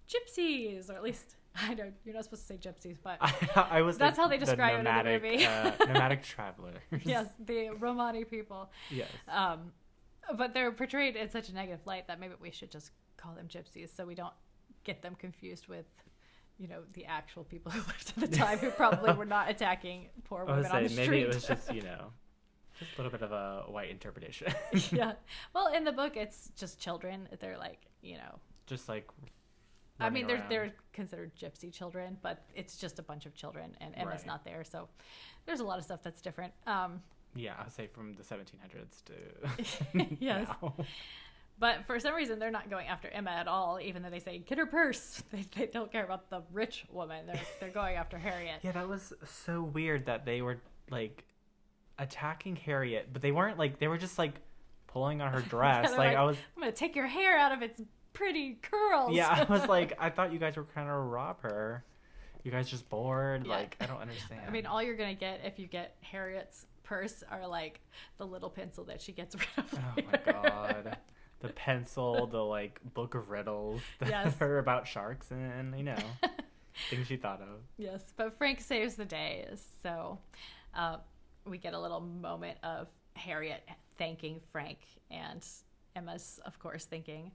[0.08, 3.32] gypsies, or at least I know you're not supposed to say gypsies, but I,
[3.78, 3.96] I was.
[3.96, 5.46] That's like, how they the describe it in the nomadic, movie.
[5.46, 6.82] uh, nomadic travelers.
[7.04, 8.70] yes, the Romani people.
[8.90, 9.08] Yes.
[9.28, 9.72] Um,
[10.36, 13.46] but they're portrayed in such a negative light that maybe we should just call them
[13.46, 14.32] gypsies so we don't
[14.82, 15.86] get them confused with,
[16.58, 20.08] you know, the actual people who lived at the time who probably were not attacking
[20.24, 21.08] poor women on the street.
[21.08, 22.06] maybe it was just you know,
[22.78, 24.52] just a little bit of a white interpretation.
[24.92, 25.12] yeah.
[25.54, 27.28] Well, in the book, it's just children.
[27.40, 29.08] They're like, you know, just like.
[30.00, 30.48] I mean, they're around.
[30.50, 34.26] they're considered gypsy children, but it's just a bunch of children, and Emma's Right.
[34.26, 34.88] not there, so
[35.46, 36.52] there's a lot of stuff that's different.
[36.66, 37.00] Um,
[37.36, 40.48] Yeah, I would say from the 1700s to Yes.
[40.60, 40.74] now.
[41.60, 44.38] but for some reason, they're not going after Emma at all, even though they say
[44.38, 45.22] get her purse.
[45.30, 47.26] They, they don't care about the rich woman.
[47.26, 48.60] They're they're going after Harriet.
[48.62, 50.58] Yeah, that was so weird that they were
[50.90, 51.24] like
[51.98, 54.34] attacking Harriet, but they weren't like they were just like
[54.86, 55.90] pulling on her dress.
[55.90, 57.80] like, like, I was I'm gonna take your hair out of its
[58.12, 59.14] pretty curls.
[59.14, 61.84] Yeah, I was like I thought you guys were trying to rob her.
[62.42, 63.46] You guys just bored?
[63.46, 63.52] Yeah.
[63.52, 64.42] Like I don't understand.
[64.46, 67.80] I mean, all you're gonna get if you get Harriet's purse are like
[68.18, 69.74] the little pencil that she gets rid of.
[69.78, 70.98] Oh my god.
[71.40, 74.40] The pencil, the like book of riddles that Yes.
[74.40, 75.96] are about sharks and you know
[76.90, 77.60] things she thought of.
[77.76, 79.46] Yes, but Frank saves the day,
[79.82, 80.18] so
[80.74, 80.96] uh,
[81.46, 83.62] we get a little moment of Harriet
[83.98, 84.78] thanking Frank,
[85.10, 85.44] and
[85.96, 87.30] Emma's, of course, thinking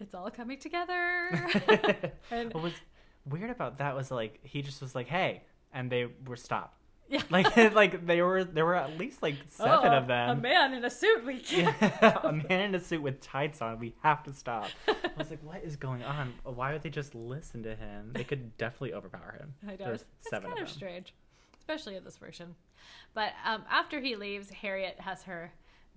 [0.00, 1.48] it's all coming together.
[2.30, 2.72] And- what was
[3.26, 5.42] weird about that was like he just was like, "Hey,"
[5.72, 6.78] and they were stopped.
[7.08, 10.38] yeah, Like like they were there were at least like seven Oh, of them.
[10.38, 11.24] A man in a suit.
[11.26, 11.74] We can't.
[11.80, 13.78] Yeah, a man in a suit with tights on.
[13.78, 14.68] We have to stop.
[14.88, 16.32] I was like, what is going on?
[16.44, 18.10] Why would they just listen to him?
[18.14, 19.54] They could definitely overpower him.
[19.66, 19.76] I know.
[19.86, 21.14] There's It's, seven kind of of strange,
[21.64, 22.54] especially in this version.
[23.14, 25.50] But um, after he leaves, Harriet has her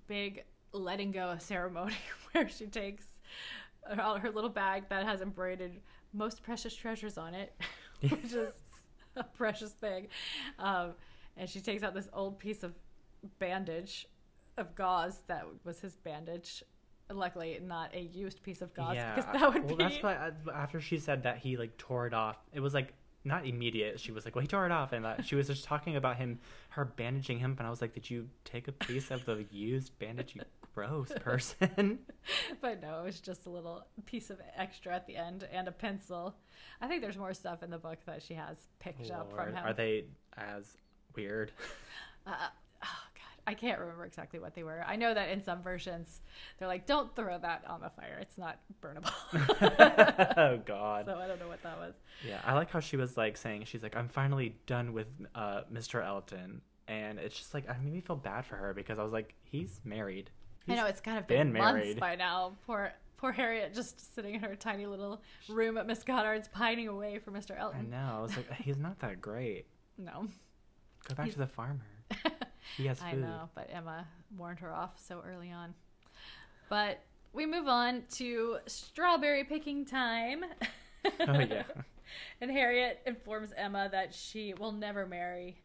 [0.08, 1.96] big letting go ceremony
[2.32, 3.06] where she takes
[3.90, 5.74] her, her little bag that has embroidered
[6.14, 7.54] most precious treasures on it,
[8.02, 8.54] which is
[9.18, 10.08] a precious thing.
[10.58, 10.94] Um,
[11.36, 12.74] and she takes out this old piece of
[13.40, 14.08] bandage
[14.58, 16.64] of gauze that was his bandage.
[17.10, 19.84] Luckily, not a used piece of gauze yeah, because that would well, be.
[19.84, 22.94] that's why after she said that he like tore it off, it was like
[23.28, 24.00] not immediate.
[24.00, 26.18] She was like, well, he tore it off, and uh, she was just talking about
[26.18, 29.46] him, her bandaging him, and I was like, did you take a piece of the
[29.52, 30.42] used bandage, you
[30.74, 32.00] gross person?
[32.62, 35.72] But no, it was just a little piece of extra at the end and a
[35.72, 36.36] pencil.
[36.82, 39.66] I think there's more stuff in the book that she has picked up from him.
[39.66, 40.06] Are they
[40.36, 40.66] as
[41.16, 41.52] weird?
[42.28, 42.50] Uh,
[43.48, 44.84] I can't remember exactly what they were.
[44.86, 46.20] I know that in some versions
[46.60, 49.10] they're like, "Don't throw that on the fire; it's not burnable."
[50.38, 51.06] oh God.
[51.06, 51.94] so I don't know what that was.
[52.28, 55.62] Yeah, I like how she was like saying she's like I'm finally done with uh,
[55.74, 56.06] Mr.
[56.06, 59.14] Elton, and it's just like I made me feel bad for her because I was
[59.14, 60.30] like he's married.
[60.68, 62.00] I know it's kind of been been married.
[62.02, 62.52] by now.
[62.66, 67.20] Poor poor Harriet just sitting in her tiny little room at Miss Goddard's, pining away
[67.20, 67.58] for Mr.
[67.58, 67.88] Elton.
[67.94, 68.18] I know.
[68.18, 69.68] I was like he's not that great.
[69.98, 70.28] No,
[71.08, 71.86] Go back to the farmer.
[72.76, 73.08] He has food.
[73.08, 74.08] I know, but Emma
[74.38, 75.74] warned her off so early on.
[76.70, 77.00] But
[77.34, 80.44] we move on to strawberry picking time.
[81.22, 81.64] Oh yeah.
[82.42, 85.62] and Harriet informs Emma that she will never marry.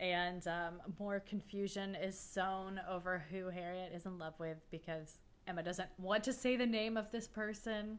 [0.00, 5.14] And um, more confusion is sown over who Harriet is in love with because
[5.46, 7.98] Emma doesn't want to say the name of this person.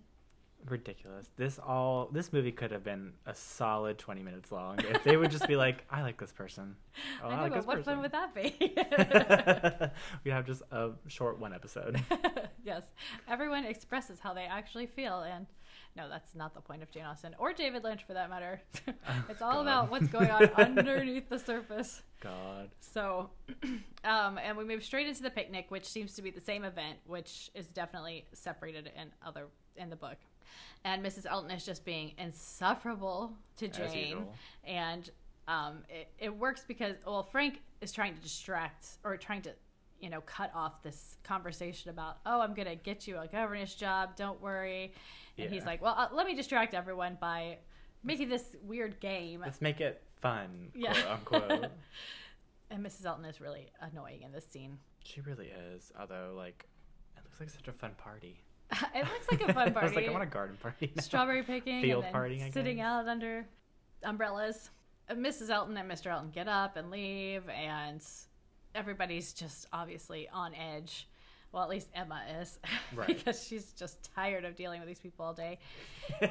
[0.67, 1.27] Ridiculous.
[1.37, 5.31] This all this movie could have been a solid twenty minutes long if they would
[5.31, 6.75] just be like, I like this person.
[7.23, 7.93] Oh, I know, like but this what person.
[7.93, 9.91] fun would that be?
[10.25, 12.01] we have just a short one episode.
[12.65, 12.83] yes,
[13.27, 15.45] everyone expresses how they actually feel, and
[15.95, 18.61] no, that's not the point of Jane Austen or David Lynch for that matter.
[19.29, 19.61] it's all God.
[19.61, 22.01] about what's going on underneath the surface.
[22.21, 22.69] God.
[22.81, 23.29] So,
[24.03, 26.97] um, and we move straight into the picnic, which seems to be the same event,
[27.05, 29.47] which is definitely separated in other
[29.77, 30.17] in the book.
[30.85, 31.25] And Mrs.
[31.25, 34.25] Elton is just being insufferable to Jane,
[34.63, 35.09] and
[35.47, 39.51] um, it, it works because well, Frank is trying to distract or trying to,
[39.99, 44.15] you know, cut off this conversation about oh, I'm gonna get you a governess job,
[44.15, 44.93] don't worry.
[45.37, 47.57] And he's like, well, uh, let me distract everyone by
[48.03, 49.39] making this weird game.
[49.41, 50.93] Let's make it fun, Yeah.
[51.25, 51.71] quote unquote.
[52.71, 53.05] And Mrs.
[53.07, 54.77] Elton is really annoying in this scene.
[55.03, 55.91] she really is.
[55.99, 56.67] Although, like,
[57.17, 58.43] it looks like such a fun party.
[58.95, 59.77] it looks like a fun party.
[59.77, 60.07] I was like.
[60.07, 60.91] I want a garden party.
[60.95, 61.01] now.
[61.01, 63.45] Strawberry picking, Field partying, sitting out under
[64.03, 64.69] umbrellas.
[65.09, 65.49] Uh, Mrs.
[65.49, 66.07] Elton and Mr.
[66.07, 68.03] Elton get up and leave, and
[68.75, 71.07] everybody's just obviously on edge.
[71.51, 72.59] Well, at least Emma is,
[72.95, 73.07] Right.
[73.07, 75.57] because she's just tired of dealing with these people all day.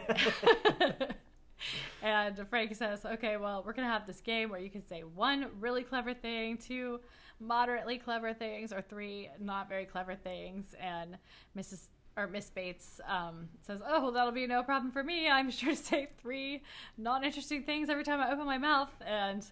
[2.03, 5.49] and Frank says, "Okay, well, we're gonna have this game where you can say one
[5.59, 7.01] really clever thing, two
[7.41, 11.19] moderately clever things, or three not very clever things." And
[11.57, 11.89] Mrs.
[12.19, 15.29] or Miss Bates um, says, "Oh, well, that'll be no problem for me.
[15.29, 16.63] I'm sure to say three
[16.99, 19.47] non-interesting things every time I open my mouth." And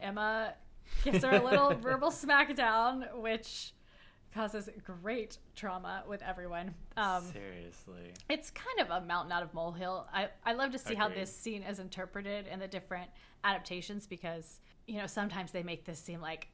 [0.00, 0.54] Emma
[1.02, 3.72] gives her a little verbal smackdown, which
[4.34, 6.74] causes great trauma with everyone.
[6.98, 8.12] Um, Seriously.
[8.28, 10.06] it's kind of a mountain out of molehill.
[10.12, 13.08] I, I love to see how this scene is interpreted in the different
[13.44, 16.48] adaptations because, you know, sometimes they make this seem like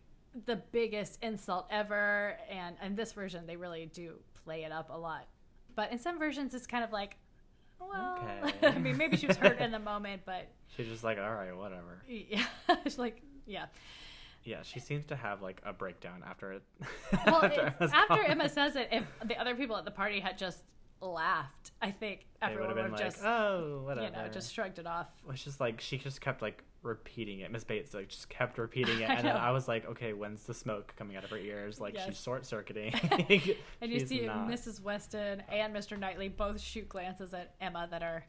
[0.47, 2.37] the biggest insult ever.
[2.49, 4.15] And in this version, they really do
[4.45, 5.27] play it up a lot.
[5.75, 7.17] But in some versions, it's kind of like,
[7.81, 8.69] well, Okay.
[8.69, 11.57] I mean, maybe she was hurt in the moment, but She's just like, all right,
[11.57, 12.03] whatever.
[12.09, 12.45] yeah,
[12.85, 13.67] she's like, yeah.
[14.45, 16.63] Yeah, she seems to have like a breakdown after it.
[17.27, 18.31] Well, after Emma's after comment.
[18.31, 20.63] Emma says it, if the other people at the party had just
[21.01, 24.07] laughed, I think everyone would have like, just, oh, whatever.
[24.07, 25.09] you know, just shrugged it off.
[25.31, 27.51] It's just like she just kept like repeating it.
[27.51, 29.37] Miss Bates like just kept repeating it, and then.
[29.37, 31.81] I was like, okay, when's the smoke coming out of her ears?
[31.81, 32.93] Like she's short circuiting.
[33.81, 34.81] And you see Mrs.
[34.81, 35.99] Weston and Mr.
[35.99, 38.25] Knightley both shoot glances at Emma that are,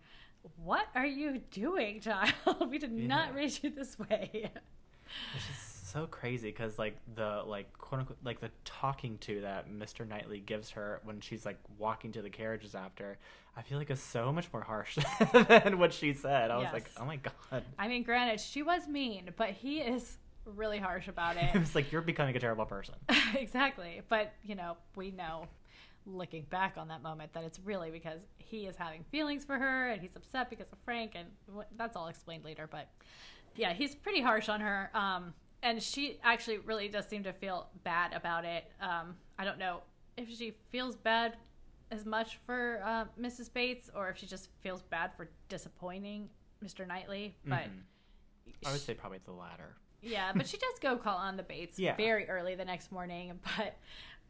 [0.64, 2.34] What are you doing, child?
[2.70, 4.52] we did not raise you this way.
[5.94, 10.08] So crazy because like the like quote unquote like the talking to that Mr.
[10.08, 13.20] Knightley gives her when she's like walking to the carriages after,
[13.56, 14.98] I feel like is so much more harsh
[15.48, 16.50] than what she said.
[16.50, 17.64] I was like, oh my god.
[17.78, 21.60] I mean, granted, she was mean, but he is really harsh about It it.
[21.60, 22.96] was like you're becoming a terrible person.
[23.36, 24.02] exactly.
[24.10, 25.46] But, you know, we know
[26.08, 29.90] looking back on that moment that it's really because he is having feelings for her
[29.90, 31.28] and he's upset because of Frank and
[31.78, 32.90] that's all explained later but
[33.56, 35.34] yeah he's pretty harsh on her um
[35.64, 39.82] and she actually really does seem to feel bad about it um I don't know
[40.18, 41.38] if she feels bad
[41.90, 43.52] as much for uh, Mrs.
[43.52, 46.30] Bates or if she just feels bad for disappointing
[46.64, 46.88] Mr.
[46.88, 47.82] Knightley but Mhm.
[48.66, 49.76] I would say probably the latter.
[50.02, 51.96] yeah, but she does go call on the Bates Yeah.
[51.96, 53.40] very early the next morning.
[53.58, 53.78] But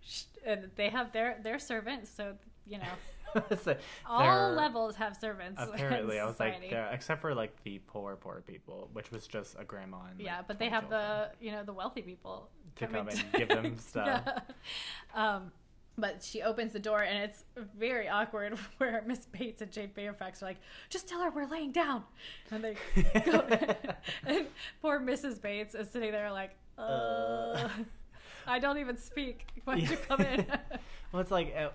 [0.02, 2.36] sh- and they have their their servants, so
[2.68, 5.60] you know So all levels have servants.
[5.60, 9.56] Apparently, I was like, uh, except for like the poor, poor people, which was just
[9.58, 12.50] a grandma and like, yeah, but they have children the you know the wealthy people
[12.76, 14.22] to come and give them stuff.
[14.26, 14.40] Yeah.
[15.16, 15.52] Um,
[15.98, 17.46] but she opens the door and it's
[17.78, 20.58] very awkward where Miss Bates and Jane Fairfax are like,
[20.90, 22.04] just tell her we're laying down.
[22.52, 22.76] And they
[23.26, 23.46] go,
[24.26, 24.46] and
[24.82, 25.40] poor Mrs.
[25.42, 27.70] Bates is sitting there like, uh, Uh.
[28.48, 29.48] I don't even speak.
[29.64, 29.96] Why you Yeah.
[30.08, 30.46] come in?
[31.12, 31.70] well, it's like uh,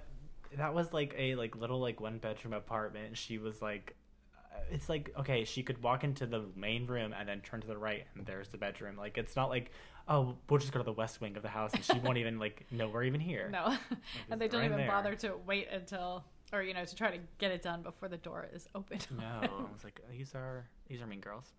[0.57, 3.17] that was like a like little like one bedroom apartment.
[3.17, 3.97] She was like,
[4.35, 7.67] uh, it's like okay, she could walk into the main room and then turn to
[7.67, 8.97] the right, and there's the bedroom.
[8.97, 9.71] Like it's not like
[10.09, 12.39] oh, we'll just go to the west wing of the house, and she won't even
[12.39, 13.49] like know we're even here.
[13.51, 13.77] no.
[14.31, 14.89] and they don't right even there.
[14.89, 18.17] bother to wait until, or, you know, to try to get it done before the
[18.17, 18.99] door is open.
[19.17, 21.53] No, I was like, these are these are mean girls.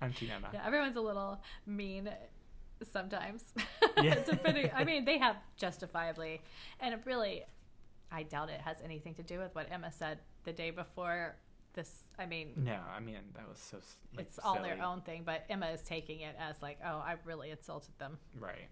[0.00, 0.50] I'm Team Emma.
[0.52, 2.08] Yeah, everyone's a little mean
[2.92, 3.42] sometimes.
[4.00, 4.14] Yeah.
[4.24, 6.40] Depending, I mean, they have justifiably,
[6.78, 7.42] and it really,
[8.10, 11.36] I doubt it has anything to do with what Emma said the day before
[11.74, 12.04] this.
[12.18, 13.78] I mean, No, I mean that was so.
[14.16, 17.16] Like, it's all their own thing, but Emma is taking it as like, oh, I
[17.24, 18.18] really insulted them.
[18.38, 18.68] Right.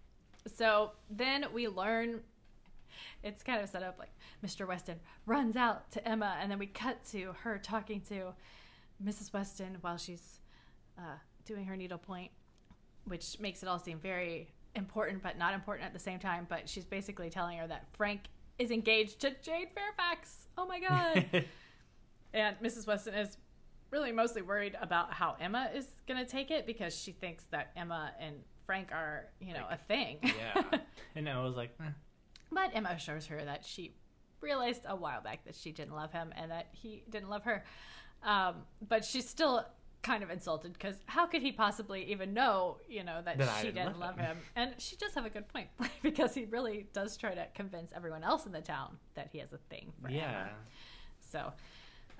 [0.54, 2.20] So then we learn.
[3.22, 4.12] It's kind of set up like
[4.44, 4.66] Mr.
[4.66, 8.32] Weston runs out to Emma, and then we cut to her talking to
[9.04, 9.32] Mrs.
[9.32, 10.40] Weston while she's
[10.98, 12.30] uh, doing her needlepoint,
[13.04, 16.46] which makes it all seem very important, but not important at the same time.
[16.48, 18.20] But she's basically telling her that Frank
[18.58, 20.48] is engaged to Jane Fairfax.
[20.56, 21.26] Oh my god!
[22.34, 22.86] and Mrs.
[22.86, 23.36] Weston is
[23.90, 27.70] really mostly worried about how Emma is going to take it because she thinks that
[27.76, 28.36] Emma and
[28.66, 30.18] Frank are, you know, a thing.
[30.22, 30.62] yeah.
[31.14, 31.90] And I was like, eh.
[32.52, 33.94] but Emma assures her that she
[34.40, 37.64] realized a while back that she didn't love him and that he didn't love her.
[38.22, 39.64] Um, but she's still
[40.02, 43.68] kind of insulted because how could he possibly even know, you know, that, That she
[43.68, 44.26] didn't didn't love him.
[44.26, 44.36] him?
[44.54, 45.68] And she does have a good point
[46.02, 49.52] because he really does try to convince everyone else in the town that he has
[49.52, 50.22] a thing for yeah.
[50.42, 50.50] Emma.
[51.20, 51.52] So,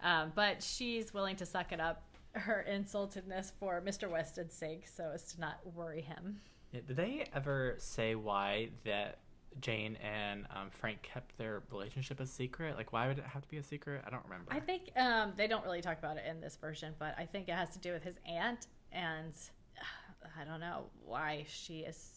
[0.03, 2.03] um, but she's willing to suck it up,
[2.33, 4.11] her insultedness for Mr.
[4.11, 6.41] Weston's sake, so as to not worry him.
[6.73, 9.19] Yeah, Did they ever say why that
[9.61, 12.77] Jane and um, Frank kept their relationship a secret?
[12.77, 14.03] Like, why would it have to be a secret?
[14.07, 14.53] I don't remember.
[14.53, 17.49] I think um, they don't really talk about it in this version, but I think
[17.49, 19.33] it has to do with his aunt, and
[19.79, 22.13] uh, I don't know why she is.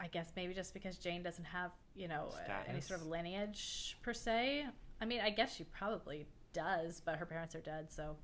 [0.00, 3.96] I guess maybe just because Jane doesn't have, you know, uh, any sort of lineage
[4.02, 4.66] per se.
[5.00, 8.16] I mean, I guess she probably does, but her parents are dead, so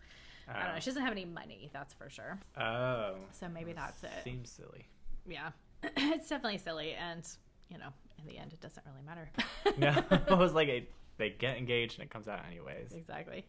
[0.48, 0.80] I don't know.
[0.80, 2.38] She doesn't have any money, that's for sure.
[2.58, 3.14] Oh.
[3.32, 4.24] So maybe that's it.
[4.24, 4.86] Seems silly.
[5.28, 5.50] Yeah,
[5.82, 7.28] it's definitely silly, and
[7.68, 9.30] you know, in the end, it doesn't really matter.
[9.78, 10.02] No,
[10.34, 10.88] it was like a,
[11.18, 12.92] they get engaged and it comes out anyways.
[12.92, 13.44] exactly.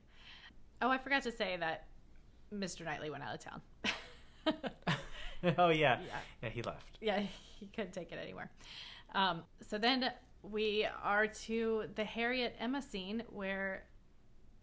[0.82, 1.88] Oh, I forgot to say that
[2.54, 2.84] Mr.
[2.86, 3.62] Knightley went out of town.
[5.58, 5.98] oh yeah.
[6.00, 6.00] Yeah.
[6.44, 6.98] yeah, he left.
[7.02, 7.22] yeah,
[7.60, 8.50] he couldn't take it anywhere.
[9.16, 10.12] Um, so then
[10.44, 13.84] we are to the Harriet Emma scene where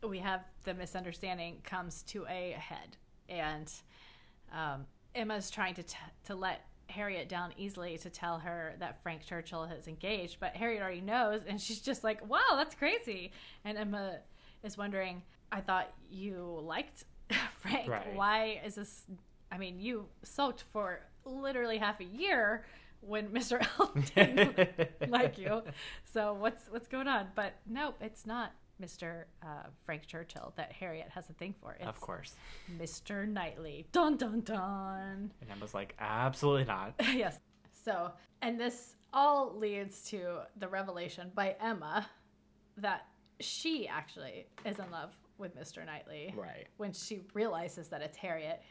[0.06, 2.96] we have the misunderstanding comes to a head,
[3.28, 3.72] and
[4.52, 9.24] um, Emma's trying to t- to let Harriet down easily to tell her that Frank
[9.24, 13.32] Churchill has engaged, but Harriet already knows, and she's just like, "Wow, that's crazy."
[13.64, 14.18] And Emma
[14.62, 17.04] is wondering, "I thought you liked
[17.58, 17.88] Frank.
[17.88, 18.14] Right.
[18.14, 19.04] Why is this?
[19.50, 22.64] I mean, you sulked for literally half a year
[23.00, 23.66] when Mr.
[23.78, 25.62] L didn't like you.
[26.12, 28.52] So what's what's going on?" But nope, it's not
[28.82, 29.24] Mr.
[29.42, 31.76] Uh, Frank Churchill that Harriet has a thing for.
[31.78, 32.34] It's of course.
[32.78, 33.26] Mr.
[33.26, 33.86] Knightley.
[33.92, 35.32] Dun dun dun.
[35.40, 36.94] And Emma's like, absolutely not.
[37.14, 37.38] yes.
[37.72, 38.12] So,
[38.42, 42.08] and this all leads to the revelation by Emma
[42.76, 43.06] that
[43.40, 45.84] she actually is in love with Mr.
[45.84, 46.34] Knightley.
[46.36, 46.66] Right.
[46.76, 48.62] When she realizes that it's Harriet,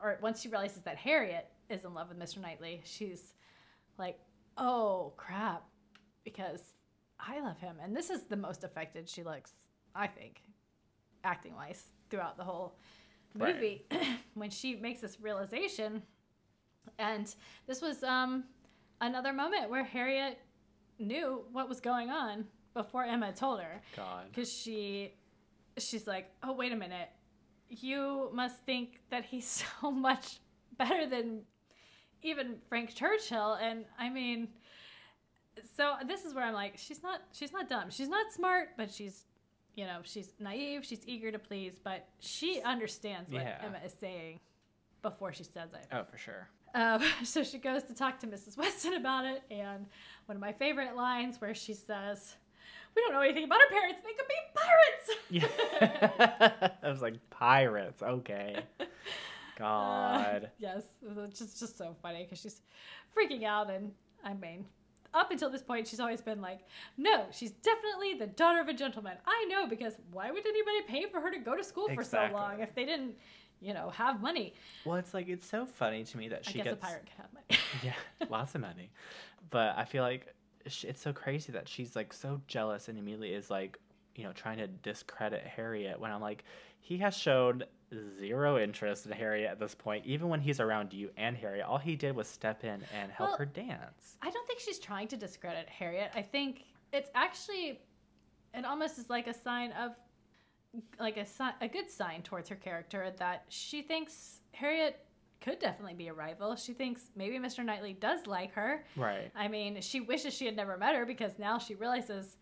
[0.00, 2.40] or once she realizes that Harriet is in love with Mr.
[2.40, 3.34] Knightley, she's
[3.98, 4.18] like,
[4.56, 5.64] oh crap,
[6.24, 6.62] because
[7.26, 7.76] I love him.
[7.82, 9.52] And this is the most affected she looks,
[9.94, 10.42] I think,
[11.24, 12.76] acting wise, throughout the whole
[13.36, 13.54] Right.
[13.56, 13.86] movie
[14.34, 16.02] when she makes this realization.
[16.98, 17.34] And
[17.66, 18.44] this was um,
[19.00, 20.38] another moment where Harriet
[21.00, 22.44] knew what was going on
[22.74, 24.26] before Emma told her God.
[24.30, 25.14] because she
[25.78, 27.08] she's like oh wait a minute
[27.68, 30.38] you must think that he's so much
[30.78, 31.40] better than
[32.22, 34.46] even frank churchill and i mean
[35.76, 38.90] so this is where i'm like she's not she's not dumb she's not smart but
[38.90, 39.24] she's
[39.74, 43.58] you know she's naive she's eager to please but she understands what Yeah.
[43.64, 44.40] emma is saying
[45.02, 46.48] before she says it Oh, for sure.
[46.74, 48.56] um, so she goes to talk to Mrs.
[48.56, 49.86] Weston about it, and
[50.26, 52.34] one of my favorite lines where she says,
[52.96, 55.10] "We don't know anything about our parents; they could be pirates."
[56.60, 56.70] Yeah.
[56.82, 58.02] I was like, pirates.
[58.02, 58.56] Okay.
[59.58, 60.44] God.
[60.44, 60.82] Uh, yes,
[61.26, 62.60] it's just just so funny because she's
[63.16, 63.92] freaking out, and
[64.24, 64.64] I mean,
[65.14, 66.60] up until this point, she's always been like,
[66.96, 71.06] "No, she's definitely the daughter of a gentleman." I know because why would anybody pay
[71.10, 73.14] for her to go to school for so long if they didn't,
[73.60, 74.54] you know, have money?
[74.84, 76.82] Well, it's like, it's so funny to me that I she guess gets.
[76.82, 77.60] a pirate can have money.
[77.82, 78.90] yeah, lots of money.
[79.50, 80.34] But I feel like
[80.64, 83.78] it's so crazy that she's like so jealous and immediately is like,
[84.16, 86.44] you know, trying to discredit Harriet when I'm like,
[86.80, 87.64] he has shown
[88.18, 90.04] zero interest in Harriet at this point.
[90.06, 93.30] Even when he's around you and Harriet, all he did was step in and help
[93.30, 94.16] Well, her dance.
[94.22, 96.10] I don't think she's trying to discredit Harriet.
[96.14, 97.80] I think it's actually,
[98.54, 99.92] it almost is like a sign of,
[100.98, 105.04] like a si- a good sign towards her character that she thinks Harriet
[105.40, 106.56] could definitely be a rival.
[106.56, 107.64] She thinks maybe Mr.
[107.64, 108.84] Knightley does like her.
[108.96, 109.30] Right.
[109.36, 112.36] I mean, she wishes she had never met her because now she realizes,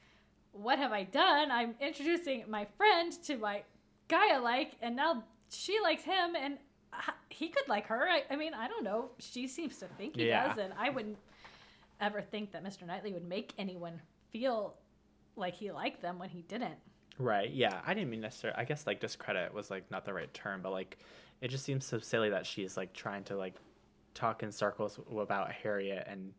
[0.52, 1.50] what have I done?
[1.50, 3.62] I'm introducing my friend to my
[4.08, 6.58] guy I like, and now she likes him, and
[6.92, 8.06] uh, he could like her.
[8.08, 9.10] I, I mean, I don't know.
[9.18, 10.48] She seems to think he Yeah.
[10.48, 11.18] does, and I wouldn't
[12.02, 12.86] ever think that Mr.
[12.86, 14.00] Knightley would make anyone
[14.30, 14.74] feel
[15.36, 16.76] like he liked them when he didn't.
[17.18, 17.50] Right.
[17.50, 17.80] Yeah.
[17.86, 18.58] I didn't mean necessarily.
[18.58, 20.98] I guess like discredit was like not the right term, but like
[21.40, 23.54] it just seems so silly that she's like trying to like
[24.14, 26.34] talk in circles about Harriet and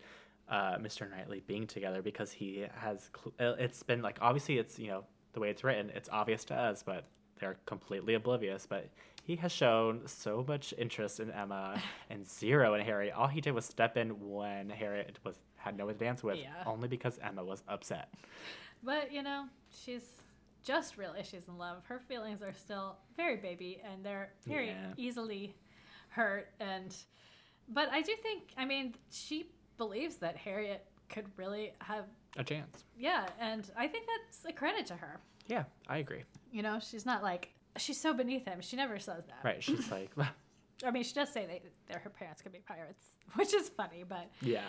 [0.49, 1.09] uh, Mr.
[1.09, 3.09] Knightley being together because he has.
[3.15, 5.03] Cl- it's been like obviously it's you know
[5.33, 7.05] the way it's written, it's obvious to us, but
[7.39, 8.65] they're completely oblivious.
[8.67, 8.89] But
[9.23, 13.13] he has shown so much interest in Emma and zero in Harriet.
[13.15, 16.37] All he did was step in when Harriet was had no one to dance with,
[16.37, 16.51] Yeah.
[16.65, 18.13] only because Emma was upset.
[18.83, 20.03] But you know, she's
[20.63, 21.83] just real she's in love.
[21.85, 24.93] Her feelings are still very baby, and they're very Yeah.
[24.97, 25.55] easily
[26.09, 26.49] hurt.
[26.59, 26.95] And
[27.69, 32.05] but I do think, I mean, she believes that Harriet could really have,
[32.35, 32.83] A chance.
[32.97, 35.21] yeah, and I think that's a credit to her.
[35.47, 36.23] Yeah, I agree.
[36.51, 38.61] You know, she's not like she's so beneath him.
[38.61, 39.39] She never says that.
[39.43, 39.63] Right.
[39.63, 40.11] She's like,
[40.85, 43.03] I mean, she does say they, that her parents could be pirates,
[43.35, 44.61] which is funny, but yeah.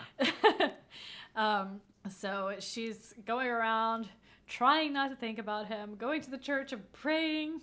[1.36, 1.80] um,
[2.10, 4.08] so she's going around
[4.46, 7.62] trying not to think about him, going to the church and praying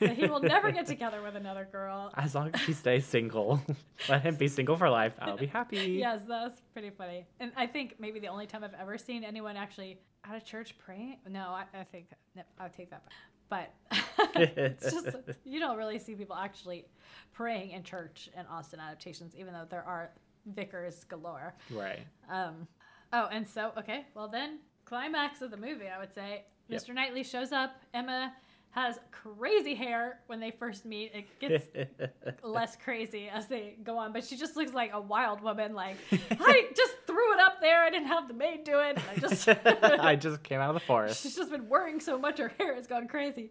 [0.00, 2.12] that he will never get together with another girl.
[2.16, 3.62] As long as she stays single,
[4.08, 5.14] let him be single for life.
[5.20, 5.76] I'll be happy.
[5.98, 7.26] Yes, that's pretty funny.
[7.38, 10.76] And I think maybe the only time I've ever seen anyone actually at a church
[10.78, 11.16] praying.
[11.28, 13.14] No, I, I think no, I'll take that back.
[13.50, 13.74] But
[14.36, 15.08] it's just
[15.44, 16.86] you don't really see people actually
[17.32, 20.12] praying in church in Austen adaptations, even though there are
[20.46, 21.54] vicars galore.
[21.70, 22.00] Right.
[22.30, 22.66] Um,
[23.12, 26.82] oh, and so okay, well then, climax of the movie, I would say, Yep.
[26.82, 26.94] Mr.
[26.94, 27.82] Knightley shows up.
[27.92, 28.32] Emma
[28.70, 31.12] has crazy hair when they first meet.
[31.12, 31.66] It gets
[32.44, 35.74] less crazy as they go on, but she just looks like a wild woman.
[35.74, 37.82] Like I just threw it up there.
[37.82, 38.98] I didn't have the maid do it.
[39.10, 41.22] I just I just came out of the forest.
[41.22, 43.50] she's just been worrying so much her hair has gone crazy.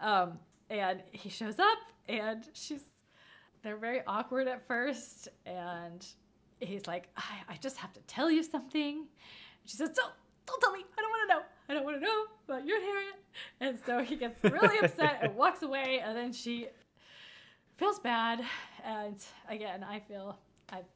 [0.00, 0.38] Um,
[0.70, 1.78] and he shows up,
[2.08, 2.82] and she's
[3.62, 6.06] they're very awkward at first, and
[6.60, 9.06] he's like, I, I just have to tell you something.
[9.64, 10.12] She says, Don't
[10.46, 10.84] don't tell me.
[10.96, 11.42] I don't want to know.
[11.68, 13.14] I don't want to know about you and Harriet.
[13.60, 16.00] And so he gets really upset and walks away.
[16.02, 16.68] And then she
[17.76, 18.40] feels bad.
[18.84, 19.16] And
[19.48, 20.38] again, I feel
[20.70, 20.86] I've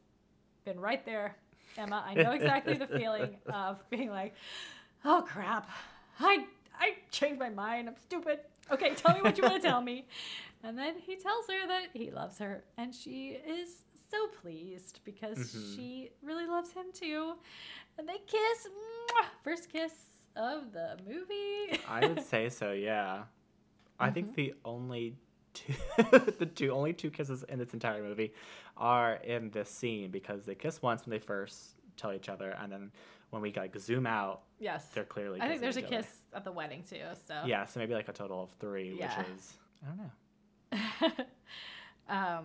[0.65, 1.37] been right there,
[1.77, 2.05] Emma.
[2.07, 4.35] I know exactly the feeling of being like,
[5.05, 5.71] oh crap,
[6.21, 6.45] I
[6.79, 7.89] I changed my mind.
[7.89, 8.41] I'm stupid.
[8.71, 10.07] Okay, tell me what you want to tell me.
[10.65, 15.39] And then he tells her that he loves her, and she is so pleased because
[15.39, 15.75] Mhm.
[15.75, 17.35] she really loves him too.
[17.99, 18.69] And they kiss.
[18.69, 19.27] Mwah!
[19.43, 19.93] First kiss
[20.37, 21.81] of the movie.
[21.89, 23.25] I would say so, yeah.
[23.99, 24.13] I Mm-hmm.
[24.13, 25.17] think the only
[25.55, 25.73] two
[26.39, 28.33] the two only two kisses in this entire movie
[28.77, 32.73] are in this scene because they kiss once when they first tell each other and
[32.73, 32.91] then
[33.31, 34.87] when we like zoom out yes.
[34.95, 35.97] they're clearly I think there's a other.
[35.99, 37.01] kiss at the wedding too.
[37.27, 39.19] So Yeah, so maybe like a total of three, Yeah.
[39.19, 41.25] which is I don't know.
[42.09, 42.45] um,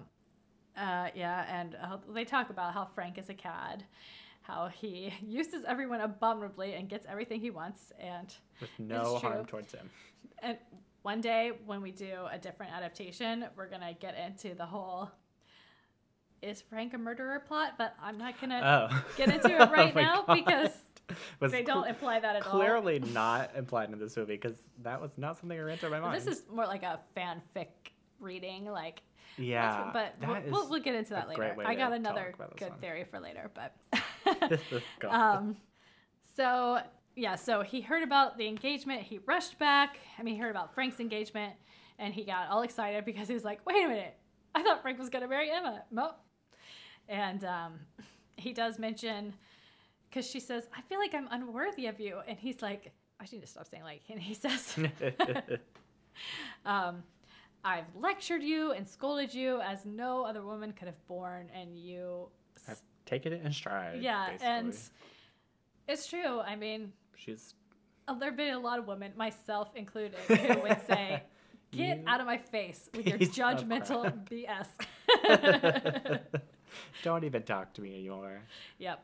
[0.77, 3.83] uh, yeah, and uh, they talk about how Frank is a cad,
[4.41, 9.71] how he uses everyone abominably and gets everything he wants, and With no harm towards
[9.73, 9.89] him.
[10.39, 10.57] and
[11.07, 15.09] one day when we do a different adaptation, we're gonna get into the whole
[16.41, 19.03] is Frank a murderer plot, but I'm not gonna Oh.
[19.15, 20.33] get into it Oh right my now God.
[20.33, 20.71] because
[21.39, 22.59] Was they don't imply that at all.
[22.59, 26.01] clearly not implied in this movie because that was not something that ran through my
[26.01, 26.17] mind.
[26.17, 27.67] This is more like a fanfic
[28.19, 29.01] reading, like
[29.37, 31.55] yeah, but we'll, we'll, we'll get into that later.
[31.65, 32.79] I got another talk about this good one.
[32.81, 33.73] theory for later, but
[35.09, 35.55] um,
[36.35, 36.79] so
[37.17, 39.01] yeah, so he heard about the engagement.
[39.01, 39.97] He rushed back.
[40.19, 41.53] I mean, he heard about Frank's engagement,
[41.97, 44.15] and he got all excited because he was like, "Wait a minute!
[44.53, 46.11] I thought Frank was gonna marry Emma." No.
[47.09, 47.79] And um,
[48.35, 49.33] he does mention
[50.07, 53.41] because she says, "I feel like I'm unworthy of you," and he's like, "I need
[53.41, 54.77] to stop saying like." And he says,
[56.67, 57.03] um,
[57.63, 62.29] I've lectured you and scolded you as no other woman could have borne, and you.
[62.67, 64.03] I've taken it in stride.
[64.03, 64.77] yeah, and
[65.87, 66.41] it's true.
[66.41, 67.55] I mean, she's
[68.07, 71.23] uh, there have been a lot of women, myself included, who would say,
[71.71, 74.13] Get out of my face with your judgmental.
[74.29, 74.67] BS.
[77.03, 78.41] don't even talk to me anymore.
[78.77, 79.03] Yep.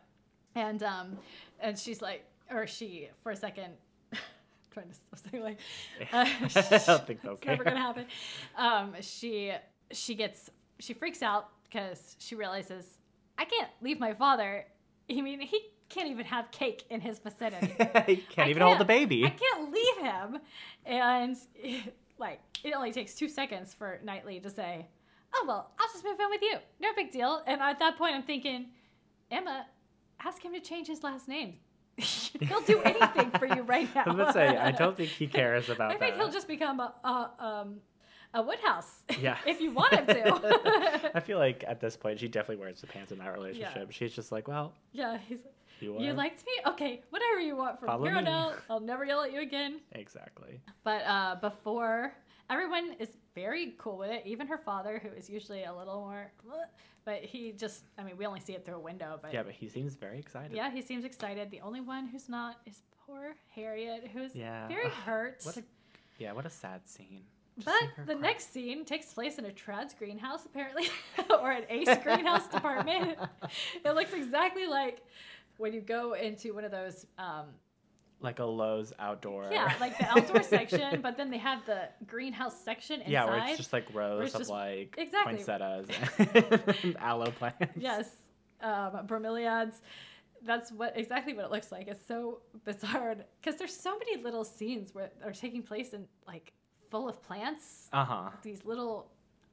[0.55, 1.18] And um
[1.59, 3.74] and she's like or she for a second
[4.72, 5.59] trying to stop saying like
[6.14, 8.05] uh, I don't think they'll it's never gonna happen.
[8.57, 9.51] Um she
[9.91, 10.49] she gets
[10.80, 12.97] she freaks out because she realizes
[13.38, 14.66] I can't leave my father.
[15.09, 15.59] I mean he
[15.93, 17.67] can't even have cake in his vicinity.
[18.05, 19.25] he can't I even hold the baby.
[19.25, 20.39] I can't leave him.
[20.85, 21.37] And
[22.17, 24.87] like it only takes two seconds for Knightley to say,
[25.35, 26.57] "Oh well, I'll just move in with you.
[26.79, 28.67] No big deal." And at that point, I'm thinking,
[29.29, 29.65] Emma,
[30.23, 31.55] ask him to change his last name.
[31.97, 34.03] he'll do anything for you right now.
[34.05, 36.19] I was gonna say I don't think he cares about I think that.
[36.19, 37.75] he'll just become a, a um
[38.33, 39.03] a Woodhouse.
[39.19, 39.37] Yeah.
[39.45, 41.11] if you want him to.
[41.13, 43.91] I feel like at this point she definitely wears the pants in that relationship.
[43.91, 45.39] She's just like, well, yeah, he's.
[45.80, 46.51] You, You liked me?
[46.71, 48.55] Okay, whatever you want from Follow here on out.
[48.69, 49.80] I'll never yell at you again.
[49.93, 50.61] exactly.
[50.84, 52.13] But uh, before,
[52.49, 54.24] everyone is very cool with it.
[54.26, 56.32] Even her father, who is usually a little more,
[57.05, 59.53] but he just, I mean, we only see it through a window, but Yeah, but
[59.53, 60.55] he seems very excited.
[60.55, 61.51] yeah, he seems excited.
[61.51, 64.67] The only one who's not is poor Harriet, who's Yeah.
[64.67, 65.41] very hurt.
[65.43, 65.63] What a
[66.19, 67.24] yeah, what a sad scene.
[67.59, 67.67] Just
[67.97, 68.21] but the cry.
[68.21, 70.88] next scene takes place in a Trad's greenhouse, apparently,
[71.30, 73.17] or an Ace greenhouse department.
[73.86, 75.01] It looks exactly like
[75.58, 77.45] when you go into one of those um,
[78.22, 79.49] like a Lowe's outdoor.
[79.51, 83.12] Yeah, like the outdoor section, but then they have the greenhouse section inside.
[83.12, 85.36] Yeah, where it's just like rows it's of just- like exactly.
[85.36, 85.88] poinsettias
[86.84, 87.74] and aloe plants.
[87.78, 88.10] yes,
[88.62, 89.76] um, bromeliads.
[90.45, 91.88] That's what exactly what it looks like.
[91.88, 96.51] It's so bizarre because there's so many little scenes where are taking place in like
[96.91, 97.88] full of plants.
[97.93, 98.30] Uh huh.
[98.41, 99.10] These little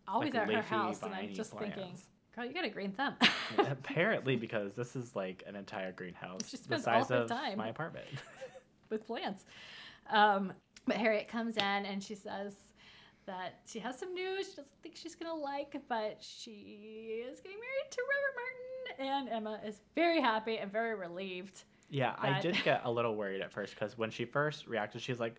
[0.09, 2.03] always Like at her house, and I'm just thinking, plants.
[2.35, 3.15] Girl, you got a green thumb.
[3.59, 7.59] Apparently, because this is like an entire greenhouse She the spends all size of time.
[7.59, 8.07] my apartment.
[8.91, 9.45] with plants.
[10.11, 10.53] Um,
[10.87, 12.55] but Harriet comes in and she says
[13.27, 17.59] that she has some news she doesn't think she's gonna like, but she is getting
[17.59, 18.03] married to
[18.99, 21.63] Robert Martin, and Emma is very happy and very relieved.
[21.91, 25.21] yeah, I did get a little worried at first because when she first reacted, she's
[25.21, 25.37] like,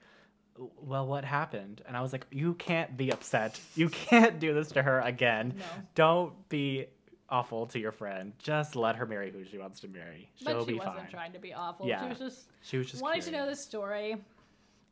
[0.81, 3.59] "Well, what happened?" And I was like, "You can't be upset.
[3.75, 5.55] You can't do this to her again.
[5.57, 5.65] No.
[5.95, 6.87] Don't be."
[7.29, 8.33] Awful to your friend.
[8.39, 10.29] Just let her marry who she wants to marry.
[10.35, 11.09] She'll but she be wasn't fine.
[11.09, 11.87] trying to be awful.
[11.87, 14.17] Yeah, She was just She was just wanting to know the story.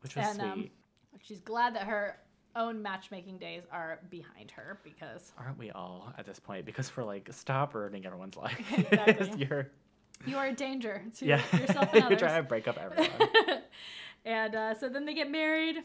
[0.02, 0.72] which was and, um, sweet.
[1.22, 2.18] She's glad that her
[2.56, 6.66] own matchmaking days are behind her because Aren't we all at this point?
[6.66, 8.58] Because we're like, stop ruining everyone's life.
[8.72, 9.46] Exactly.
[9.50, 9.70] you're
[10.26, 13.10] you are a danger to yeah, yourself and you're trying to break up everyone.
[14.26, 15.78] And uh, so then they get married.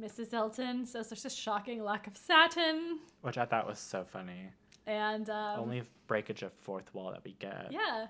[0.00, 0.32] Mrs.
[0.32, 2.98] Elton says there's a shocking lack of satin.
[3.20, 4.50] which I thought was so funny.
[4.86, 7.68] And um, Only breakage of fourth wall that we get.
[7.70, 8.06] yeah.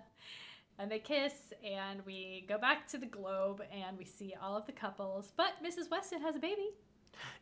[0.78, 4.64] and they kiss, and we go back to the globe, and we see all of
[4.66, 5.32] the couples.
[5.36, 5.90] But Mrs.
[5.90, 6.70] Weston has a baby.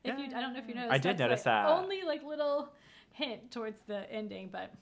[0.03, 0.93] If you, I don't know if you noticed.
[0.93, 1.68] I did notice like, that.
[1.68, 2.70] Only like little
[3.12, 4.72] hint towards the ending, but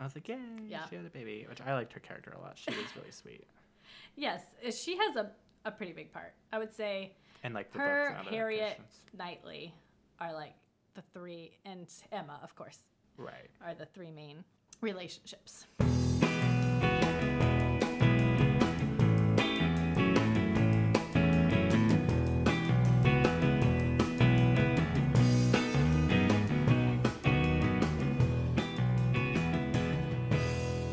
[0.00, 0.84] I was like, yay, Yeah.
[0.90, 2.58] she had a baby, which I liked her character a lot.
[2.58, 3.46] She was really sweet.
[4.16, 5.30] yes, she has a,
[5.64, 6.32] a pretty big part.
[6.52, 7.12] I would say
[7.42, 8.80] And like the her, books and other Harriet.
[9.16, 9.74] Knightley
[10.20, 10.54] are like
[10.94, 12.78] the three, and Emma, of course,
[13.16, 13.50] Right.
[13.64, 14.44] are the three main
[14.80, 15.66] relationships.